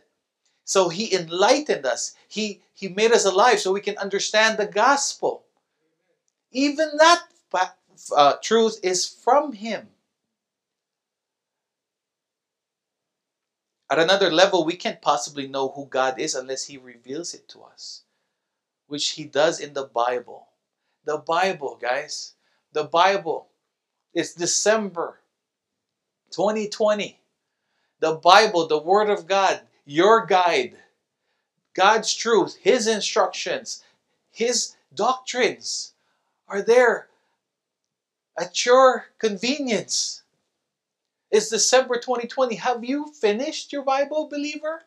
[0.66, 2.16] So He enlightened us.
[2.28, 5.46] He He made us alive so we can understand the gospel.
[6.52, 7.24] Even that
[8.16, 9.90] uh, truth is from Him.
[13.92, 17.64] At another level, we can't possibly know who God is unless He reveals it to
[17.64, 18.04] us,
[18.88, 20.48] which He does in the Bible.
[21.04, 22.36] The Bible, guys,
[22.72, 23.50] the Bible.
[24.14, 25.20] It's December
[26.30, 27.20] 2020.
[28.00, 30.78] The Bible, the Word of God, your guide,
[31.74, 33.84] God's truth, His instructions,
[34.32, 35.96] His doctrines
[36.48, 37.10] are there
[38.38, 40.21] at your convenience.
[41.32, 42.56] It's December 2020.
[42.56, 44.84] Have you finished your Bible, believer?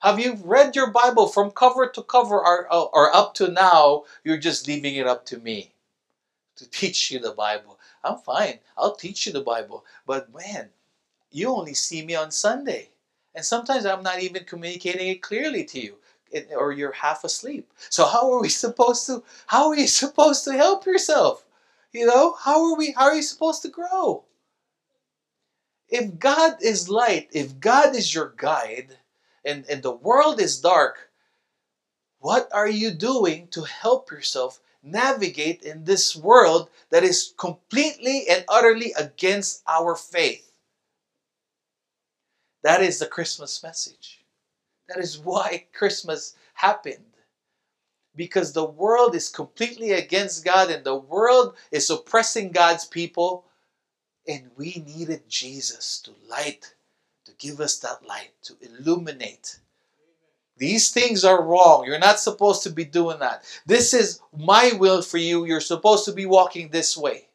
[0.00, 4.04] Have you read your Bible from cover to cover or, uh, or up to now?
[4.24, 5.72] You're just leaving it up to me
[6.56, 7.80] to teach you the Bible.
[8.04, 8.60] I'm fine.
[8.76, 9.86] I'll teach you the Bible.
[10.06, 10.68] But man,
[11.30, 12.90] you only see me on Sunday.
[13.34, 15.96] And sometimes I'm not even communicating it clearly to you
[16.54, 17.72] or you're half asleep.
[17.88, 21.46] So how are we supposed to how are you supposed to help yourself?
[21.92, 24.24] You know, how are we how are you supposed to grow?
[25.88, 28.98] If God is light, if God is your guide,
[29.44, 31.10] and, and the world is dark,
[32.18, 38.44] what are you doing to help yourself navigate in this world that is completely and
[38.48, 40.50] utterly against our faith?
[42.62, 44.24] That is the Christmas message.
[44.88, 47.04] That is why Christmas happened.
[48.16, 53.44] Because the world is completely against God and the world is oppressing God's people
[54.28, 56.74] and we needed Jesus to light,
[57.24, 59.58] to give us that light, to illuminate.
[60.58, 61.86] These things are wrong.
[61.86, 63.44] You're not supposed to be doing that.
[63.64, 65.46] This is my will for you.
[65.46, 67.28] You're supposed to be walking this way.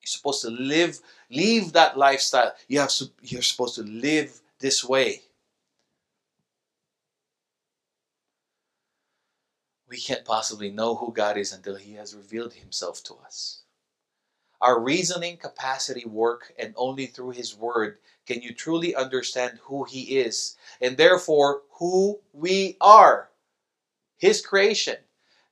[0.00, 1.00] You're supposed to live,
[1.30, 2.54] leave that lifestyle.
[2.68, 5.22] You have, you're supposed to live this way.
[9.88, 13.63] We can't possibly know who God is until He has revealed Himself to us.
[14.64, 20.16] Our reasoning capacity work, and only through His Word can you truly understand who He
[20.16, 23.28] is, and therefore who we are,
[24.16, 24.96] His creation.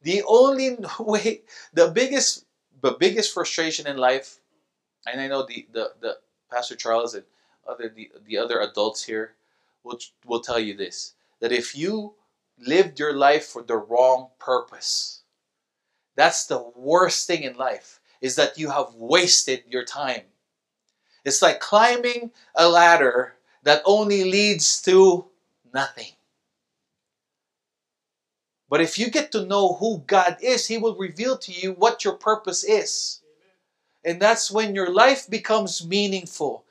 [0.01, 1.43] The only way,
[1.75, 2.47] the biggest,
[2.81, 4.41] the biggest frustration in life,
[5.07, 6.19] and I know the the, the
[6.51, 7.25] Pastor Charles and
[7.69, 9.35] other the, the other adults here
[9.85, 12.15] will will tell you this that if you
[12.59, 15.21] lived your life for the wrong purpose,
[16.17, 20.23] that's the worst thing in life is that you have wasted your time.
[21.25, 25.27] It's like climbing a ladder that only leads to
[25.75, 26.13] nothing.
[28.71, 32.05] But if you get to know who God is, He will reveal to you what
[32.05, 33.21] your purpose is.
[34.05, 36.65] And that's when your life becomes meaningful.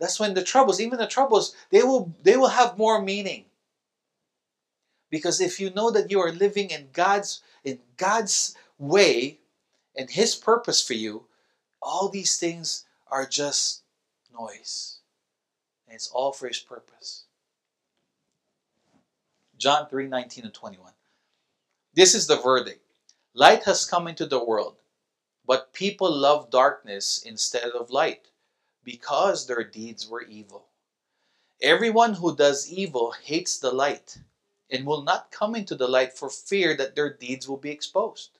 [0.00, 3.44] That's when the troubles, even the troubles, they will they will have more meaning.
[5.10, 9.38] Because if you know that you are living in God's in God's way,
[9.96, 11.26] and His purpose for you,
[11.80, 13.82] all these things are just
[14.32, 14.98] noise.
[15.86, 17.24] And it's all for His purpose.
[19.56, 20.92] John 3 19 and 21.
[21.94, 22.82] This is the verdict
[23.34, 24.76] Light has come into the world,
[25.46, 28.28] but people love darkness instead of light
[28.84, 30.66] because their deeds were evil.
[31.62, 34.18] Everyone who does evil hates the light
[34.68, 38.38] and will not come into the light for fear that their deeds will be exposed.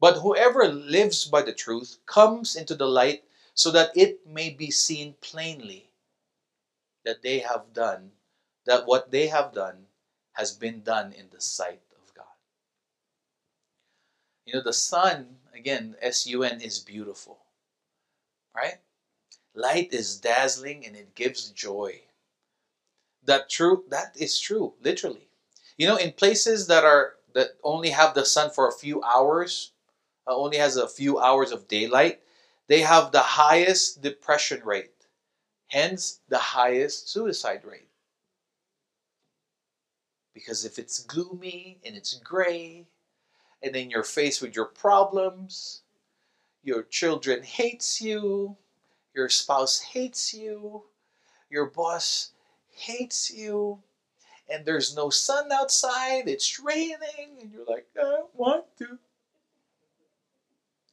[0.00, 3.24] But whoever lives by the truth comes into the light
[3.54, 5.90] so that it may be seen plainly
[7.04, 8.12] that they have done,
[8.64, 9.86] that what they have done
[10.32, 12.24] has been done in the sight of God.
[14.46, 17.38] You know, the sun, again, S U N, is beautiful,
[18.54, 18.78] right?
[19.54, 22.00] Light is dazzling and it gives joy.
[23.24, 25.28] That true, that is true, literally.
[25.76, 29.72] You know, in places that are that only have the sun for a few hours,
[30.30, 32.20] Uh, only has a few hours of daylight,
[32.68, 35.08] they have the highest depression rate,
[35.66, 37.88] hence the highest suicide rate.
[40.32, 42.86] Because if it's gloomy and it's gray,
[43.60, 45.82] and then you're faced with your problems,
[46.62, 48.56] your children hates you,
[49.12, 50.84] your spouse hates you,
[51.50, 52.30] your boss
[52.70, 53.82] hates you,
[54.48, 58.98] and there's no sun outside, it's raining, and you're like, I want to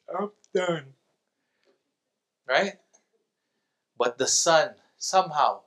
[0.09, 0.93] I'm done.
[2.47, 2.75] Right?
[3.97, 5.61] But the sun, somehow,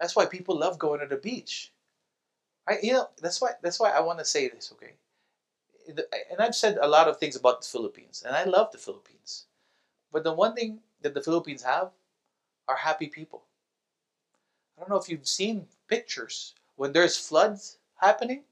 [0.00, 1.72] that's why people love going to the beach.
[2.68, 4.94] I, You know, that's why that's why I want to say this, okay?
[6.30, 9.46] and I've said a lot of things about the Philippines, and I love the Philippines.
[10.12, 11.90] But the one thing that the Philippines have
[12.68, 13.44] are happy people.
[14.76, 18.44] I don't know if you've seen pictures when there's floods happening.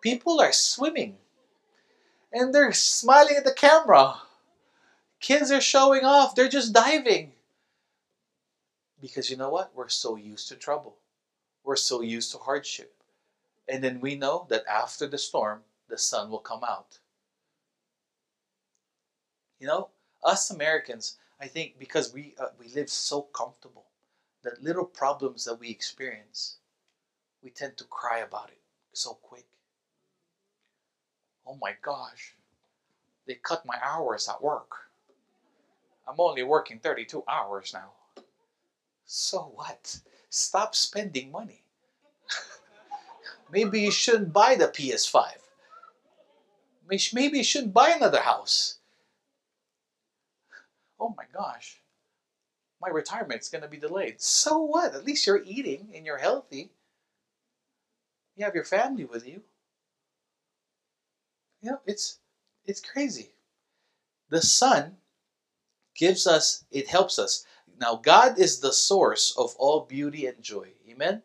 [0.00, 1.16] People are swimming
[2.32, 4.22] and they're smiling at the camera.
[5.20, 7.32] Kids are showing off, they're just diving.
[9.00, 9.72] Because you know what?
[9.74, 10.96] We're so used to trouble,
[11.64, 12.94] we're so used to hardship.
[13.68, 16.98] And then we know that after the storm, the sun will come out.
[19.60, 19.90] You know,
[20.24, 23.86] us Americans, I think because we uh, we live so comfortable,
[24.42, 26.58] that little problems that we experience,
[27.42, 28.60] we tend to cry about it
[28.92, 29.46] so quick.
[31.46, 32.34] Oh my gosh,
[33.26, 34.70] they cut my hours at work.
[36.06, 37.92] I'm only working 32 hours now.
[39.04, 40.00] So what?
[40.30, 41.62] Stop spending money.
[43.52, 45.32] Maybe you shouldn't buy the PS5.
[47.14, 48.78] Maybe you shouldn't buy another house.
[50.98, 51.80] Oh my gosh,
[52.80, 54.20] my retirement's going to be delayed.
[54.20, 54.94] So what?
[54.94, 56.70] At least you're eating and you're healthy.
[58.36, 59.42] You have your family with you.
[61.62, 62.18] You know, it's
[62.66, 63.30] it's crazy.
[64.28, 64.96] The sun
[65.94, 67.44] gives us, it helps us.
[67.78, 70.72] Now, God is the source of all beauty and joy.
[70.88, 71.22] Amen?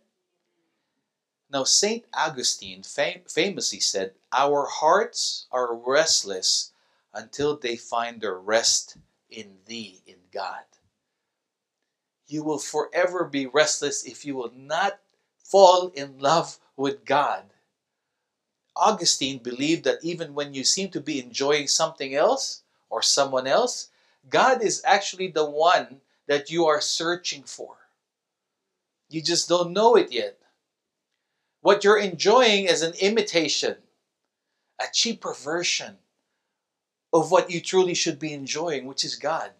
[1.50, 2.06] Now, St.
[2.14, 6.74] Augustine fam- famously said, Our hearts are restless
[7.14, 8.98] until they find their rest
[9.30, 10.64] in Thee, in God.
[12.28, 15.00] You will forever be restless if you will not
[15.38, 17.46] fall in love with God.
[18.80, 23.90] Augustine believed that even when you seem to be enjoying something else or someone else,
[24.30, 27.78] God is actually the one that you are searching for.
[29.10, 30.38] You just don't know it yet.
[31.62, 33.78] What you're enjoying is an imitation,
[34.80, 35.98] a cheaper version
[37.14, 39.52] of what you truly should be enjoying, which is God.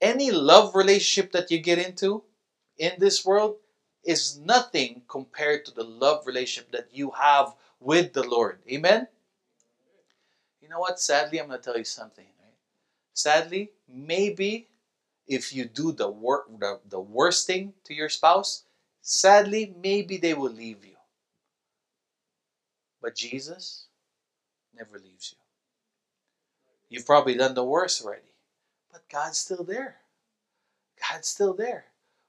[0.00, 2.24] Any love relationship that you get into
[2.78, 3.56] in this world
[4.04, 8.58] is nothing compared to the love relationship that you have with the Lord.
[8.70, 9.06] Amen?
[10.60, 11.00] You know what?
[11.00, 12.24] Sadly, I'm going to tell you something.
[12.24, 12.54] Right?
[13.14, 14.68] Sadly, maybe
[15.26, 18.64] if you do the, wor- the, the worst thing to your spouse,
[19.00, 20.96] sadly, maybe they will leave you.
[23.00, 23.86] But Jesus
[24.76, 25.38] never leaves you.
[26.88, 28.32] You've probably done the worst already,
[28.90, 29.96] but God's still there.
[31.10, 31.86] God's still there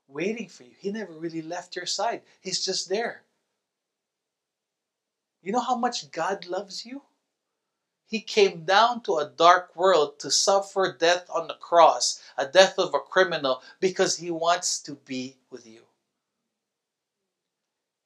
[0.08, 0.74] waiting for you.
[0.78, 3.24] He never really left your side, He's just there.
[5.42, 7.02] You know how much God loves you?
[8.06, 12.78] He came down to a dark world to suffer death on the cross, a death
[12.78, 15.82] of a criminal, because He wants to be with you.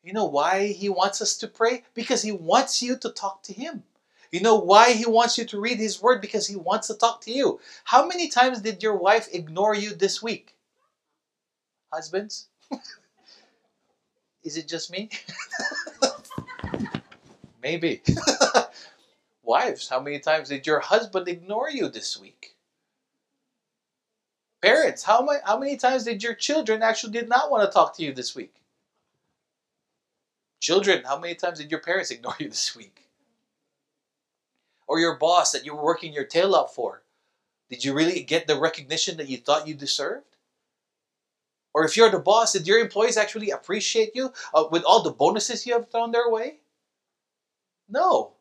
[0.01, 1.83] You know why He wants us to pray?
[1.93, 3.83] Because He wants you to talk to Him.
[4.31, 6.21] You know why He wants you to read His Word?
[6.21, 7.59] Because He wants to talk to you.
[7.83, 10.56] How many times did your wife ignore you this week?
[11.91, 12.47] Husbands?
[14.43, 15.09] Is it just me?
[17.63, 18.01] Maybe.
[19.43, 22.55] Wives, how many times did your husband ignore you this week?
[24.61, 27.95] Parents, how many, how many times did your children actually did not want to talk
[27.95, 28.55] to you this week?
[30.59, 33.03] Children, how many times did your parents ignore you this week?
[34.87, 37.03] Or your boss that you were working your tail off for?
[37.69, 40.36] Did you really get the recognition that you thought you deserved?
[41.77, 45.11] Or if you're the boss, did your employees actually appreciate you uh, with all the
[45.11, 46.57] bonuses you have thrown their way?
[47.87, 48.33] No.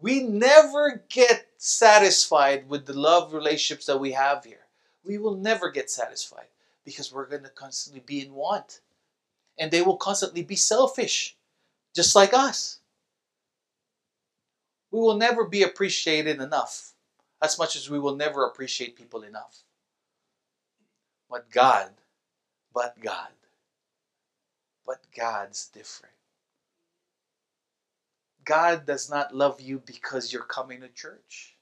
[0.00, 4.66] We never get satisfied with the love relationships that we have here.
[5.04, 6.48] We will never get satisfied
[6.84, 8.80] because we're going to constantly be in want.
[9.56, 11.36] And they will constantly be selfish,
[11.94, 12.80] just like us.
[14.90, 16.94] We will never be appreciated enough,
[17.40, 19.62] as much as we will never appreciate people enough.
[21.30, 21.90] But God
[22.74, 23.28] but God.
[24.86, 26.14] But God's different.
[28.44, 31.56] God does not love you because you're coming to church.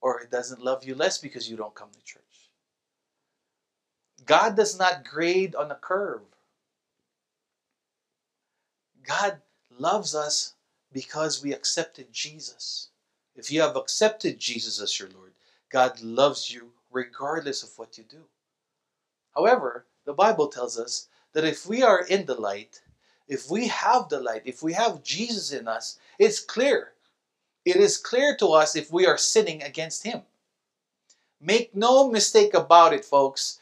[0.00, 2.22] Or He doesn't love you less because you don't come to church.
[4.26, 6.22] God does not grade on a curve.
[9.06, 9.38] God
[9.78, 10.54] loves us
[10.92, 12.88] because we accepted Jesus.
[13.36, 15.32] If you have accepted Jesus as your Lord,
[15.70, 18.24] God loves you regardless of what you do.
[19.36, 22.82] However, the Bible tells us that if we are in the light,
[23.26, 26.92] if we have the light, if we have Jesus in us, it's clear.
[27.64, 30.22] It is clear to us if we are sinning against Him.
[31.40, 33.58] Make no mistake about it, folks.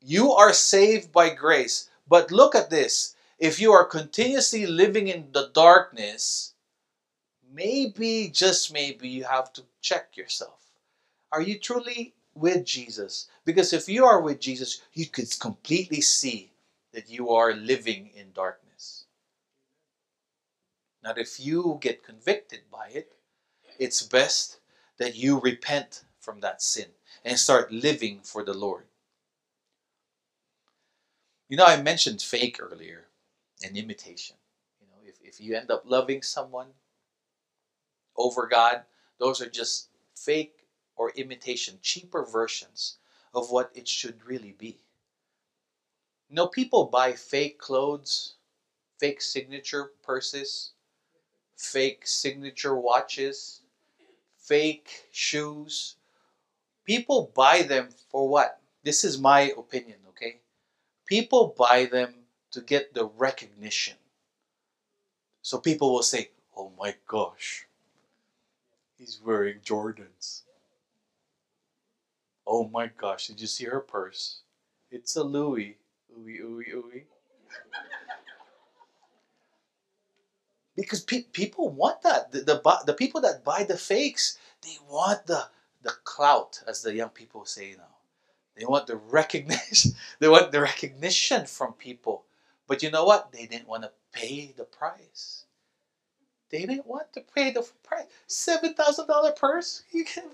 [0.00, 1.88] You are saved by grace.
[2.08, 3.14] But look at this.
[3.38, 6.52] if you are continuously living in the darkness,
[7.50, 10.60] maybe, just maybe, you have to check yourself.
[11.32, 13.28] Are you truly with Jesus?
[13.44, 16.52] Because if you are with Jesus, you could completely see
[16.92, 19.04] that you are living in darkness.
[21.02, 23.12] Now, if you get convicted by it,
[23.78, 24.58] it's best
[24.98, 26.86] that you repent from that sin
[27.24, 28.84] and start living for the Lord.
[31.48, 33.06] You know, I mentioned fake earlier
[33.64, 34.36] and imitation.
[34.80, 36.68] You know, if, if you end up loving someone
[38.16, 38.82] over God,
[39.18, 40.59] those are just fake
[41.00, 42.98] or imitation, cheaper versions
[43.32, 44.76] of what it should really be.
[46.28, 48.34] Know, people buy fake clothes,
[48.98, 50.72] fake signature purses,
[51.56, 53.62] fake signature watches,
[54.36, 55.96] fake shoes.
[56.84, 58.60] People buy them for what?
[58.82, 60.40] This is my opinion, okay?
[61.06, 62.12] People buy them
[62.50, 63.96] to get the recognition.
[65.40, 67.66] So people will say, oh my gosh,
[68.98, 70.42] he's wearing Jordans.
[72.50, 74.40] Oh my gosh, did you see her purse?
[74.90, 75.78] It's a Louis.
[76.18, 77.04] Ooey, ooey, ooey.
[80.76, 82.32] because pe- people want that.
[82.32, 85.48] The, the, the people that buy the fakes, they want the,
[85.82, 87.84] the clout, as the young people say now.
[88.56, 89.92] They want the recognition.
[90.20, 92.24] They want the recognition from people.
[92.68, 93.32] But you know what?
[93.32, 95.44] They didn't want to pay the price.
[96.50, 98.06] They didn't want to pay the price.
[98.26, 99.82] Seven thousand dollar purse.
[99.92, 100.24] You can.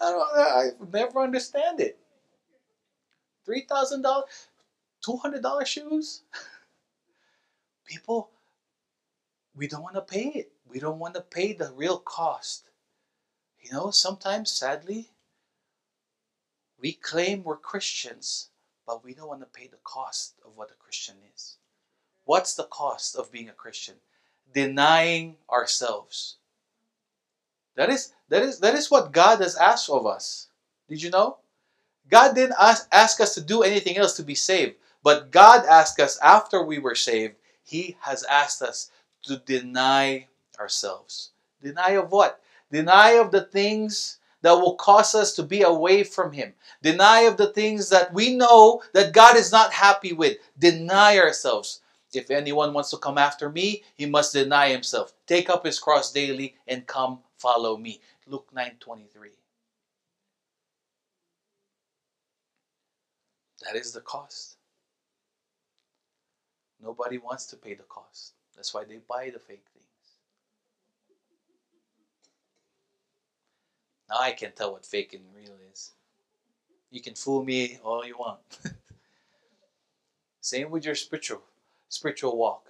[0.00, 0.38] I don't.
[0.38, 1.98] I never understand it.
[3.44, 4.26] Three thousand dollars,
[5.04, 6.22] two hundred dollar shoes.
[7.86, 8.30] People,
[9.54, 10.50] we don't want to pay it.
[10.68, 12.64] We don't want to pay the real cost.
[13.60, 15.10] You know, sometimes, sadly,
[16.80, 18.50] we claim we're Christians,
[18.86, 21.56] but we don't want to pay the cost of what a Christian is.
[22.24, 23.96] What's the cost of being a Christian?
[24.52, 26.36] Denying ourselves.
[27.76, 30.48] That is that is that is what God has asked of us.
[30.88, 31.38] Did you know?
[32.08, 35.98] God didn't ask, ask us to do anything else to be saved, but God asked
[36.00, 38.90] us after we were saved, He has asked us
[39.24, 41.32] to deny ourselves.
[41.62, 42.40] Deny of what?
[42.70, 46.54] Deny of the things that will cause us to be away from Him.
[46.82, 50.36] Deny of the things that we know that God is not happy with.
[50.58, 51.80] Deny ourselves.
[52.14, 56.12] If anyone wants to come after me, he must deny himself, take up his cross
[56.12, 58.00] daily, and come follow me.
[58.26, 59.30] Luke 9 23.
[63.64, 64.56] That is the cost.
[66.82, 68.34] Nobody wants to pay the cost.
[68.54, 69.86] That's why they buy the fake things.
[74.08, 75.92] Now I can tell what fake and real is.
[76.90, 78.40] You can fool me all you want.
[80.40, 81.42] Same with your spiritual
[81.88, 82.68] spiritual walk.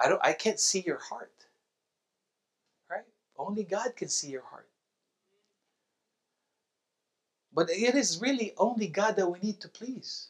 [0.00, 1.43] I don't I can't see your heart.
[3.46, 4.68] Only God can see your heart.
[7.52, 10.28] But it is really only God that we need to please.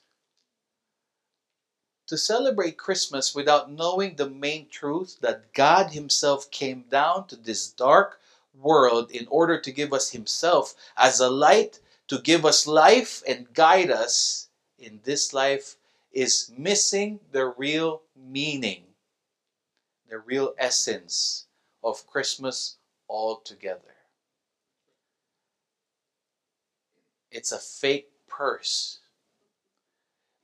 [2.08, 7.70] To celebrate Christmas without knowing the main truth that God Himself came down to this
[7.70, 8.20] dark
[8.54, 13.52] world in order to give us Himself as a light to give us life and
[13.54, 14.48] guide us
[14.78, 15.76] in this life
[16.12, 18.84] is missing the real meaning,
[20.10, 21.46] the real essence
[21.82, 22.76] of Christmas
[23.08, 23.94] altogether.
[27.30, 29.00] It's a fake purse.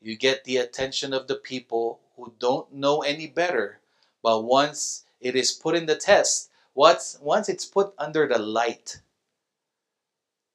[0.00, 3.80] You get the attention of the people who don't know any better,
[4.22, 9.00] but once it is put in the test, once, once it's put under the light,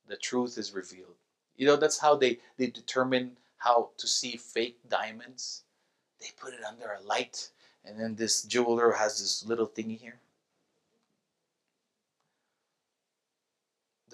[0.08, 1.16] the truth is revealed.
[1.56, 5.64] You know, that's how they, they determine how to see fake diamonds.
[6.20, 7.50] They put it under a light,
[7.84, 10.20] and then this jeweler has this little thingy here.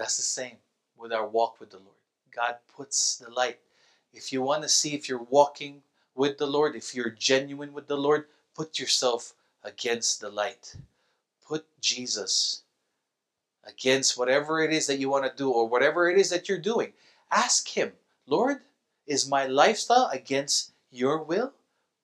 [0.02, 0.56] That's the same
[0.98, 2.00] with our walk with the Lord.
[2.36, 3.60] God puts the light.
[4.12, 5.84] If you want to see if you're walking
[6.16, 8.26] with the Lord, if you're genuine with the Lord,
[8.56, 10.76] put yourself against the light.
[11.48, 12.64] Put Jesus
[13.64, 16.58] against whatever it is that you want to do or whatever it is that you're
[16.58, 16.94] doing.
[17.32, 17.92] Ask Him,
[18.26, 18.62] Lord,
[19.06, 21.54] is my lifestyle against your will?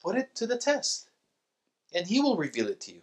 [0.04, 1.10] Put it to the test,
[1.96, 3.02] and He will reveal it to you.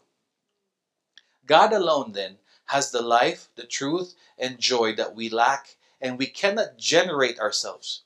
[1.46, 2.36] God alone, then,
[2.66, 8.02] has the life, the truth, and joy that we lack, and we cannot generate ourselves.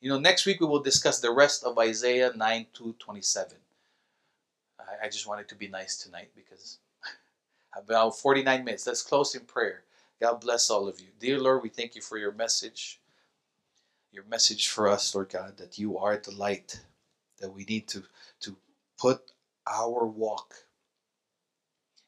[0.00, 3.56] You know, next week we will discuss the rest of Isaiah 9 to 27.
[4.80, 6.78] I, I just wanted to be nice tonight because
[7.76, 8.86] about 49 minutes.
[8.86, 9.84] Let's close in prayer.
[10.20, 11.08] God bless all of you.
[11.18, 13.00] Dear Lord, we thank you for your message
[14.12, 16.80] your message for us, Lord God, that you are the light.
[17.40, 18.02] that we need to,
[18.40, 18.56] to
[18.98, 19.20] put
[19.66, 20.54] our walk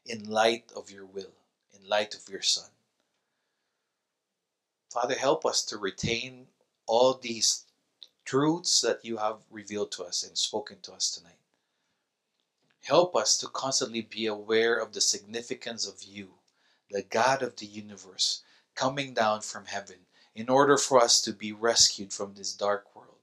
[0.06, 1.34] in light of your will,
[1.80, 2.70] in light of your Son.
[4.92, 6.46] Father, help us to retain
[6.86, 7.64] all these
[8.24, 11.38] truths that you have revealed to us and spoken to us tonight.
[12.84, 16.30] Help us to constantly be aware of the significance of you,
[16.90, 18.42] the God of the universe,
[18.74, 23.18] coming down from heaven in order for us to be rescued from this dark world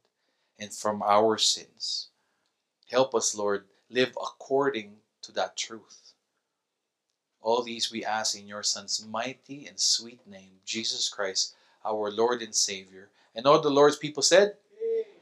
[0.60, 2.10] and from our sins.
[2.90, 6.03] Help us, Lord, live according to that truth.
[7.44, 11.54] All these we ask in your Son's mighty and sweet name, Jesus Christ,
[11.86, 13.10] our Lord and Savior.
[13.36, 14.56] And all the Lord's people said,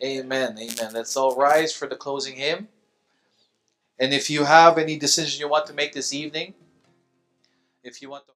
[0.04, 0.58] Amen.
[0.58, 0.94] Amen.
[0.94, 2.68] Let's all rise for the closing hymn.
[4.00, 6.54] And if you have any decision you want to make this evening,
[7.84, 8.28] if you want to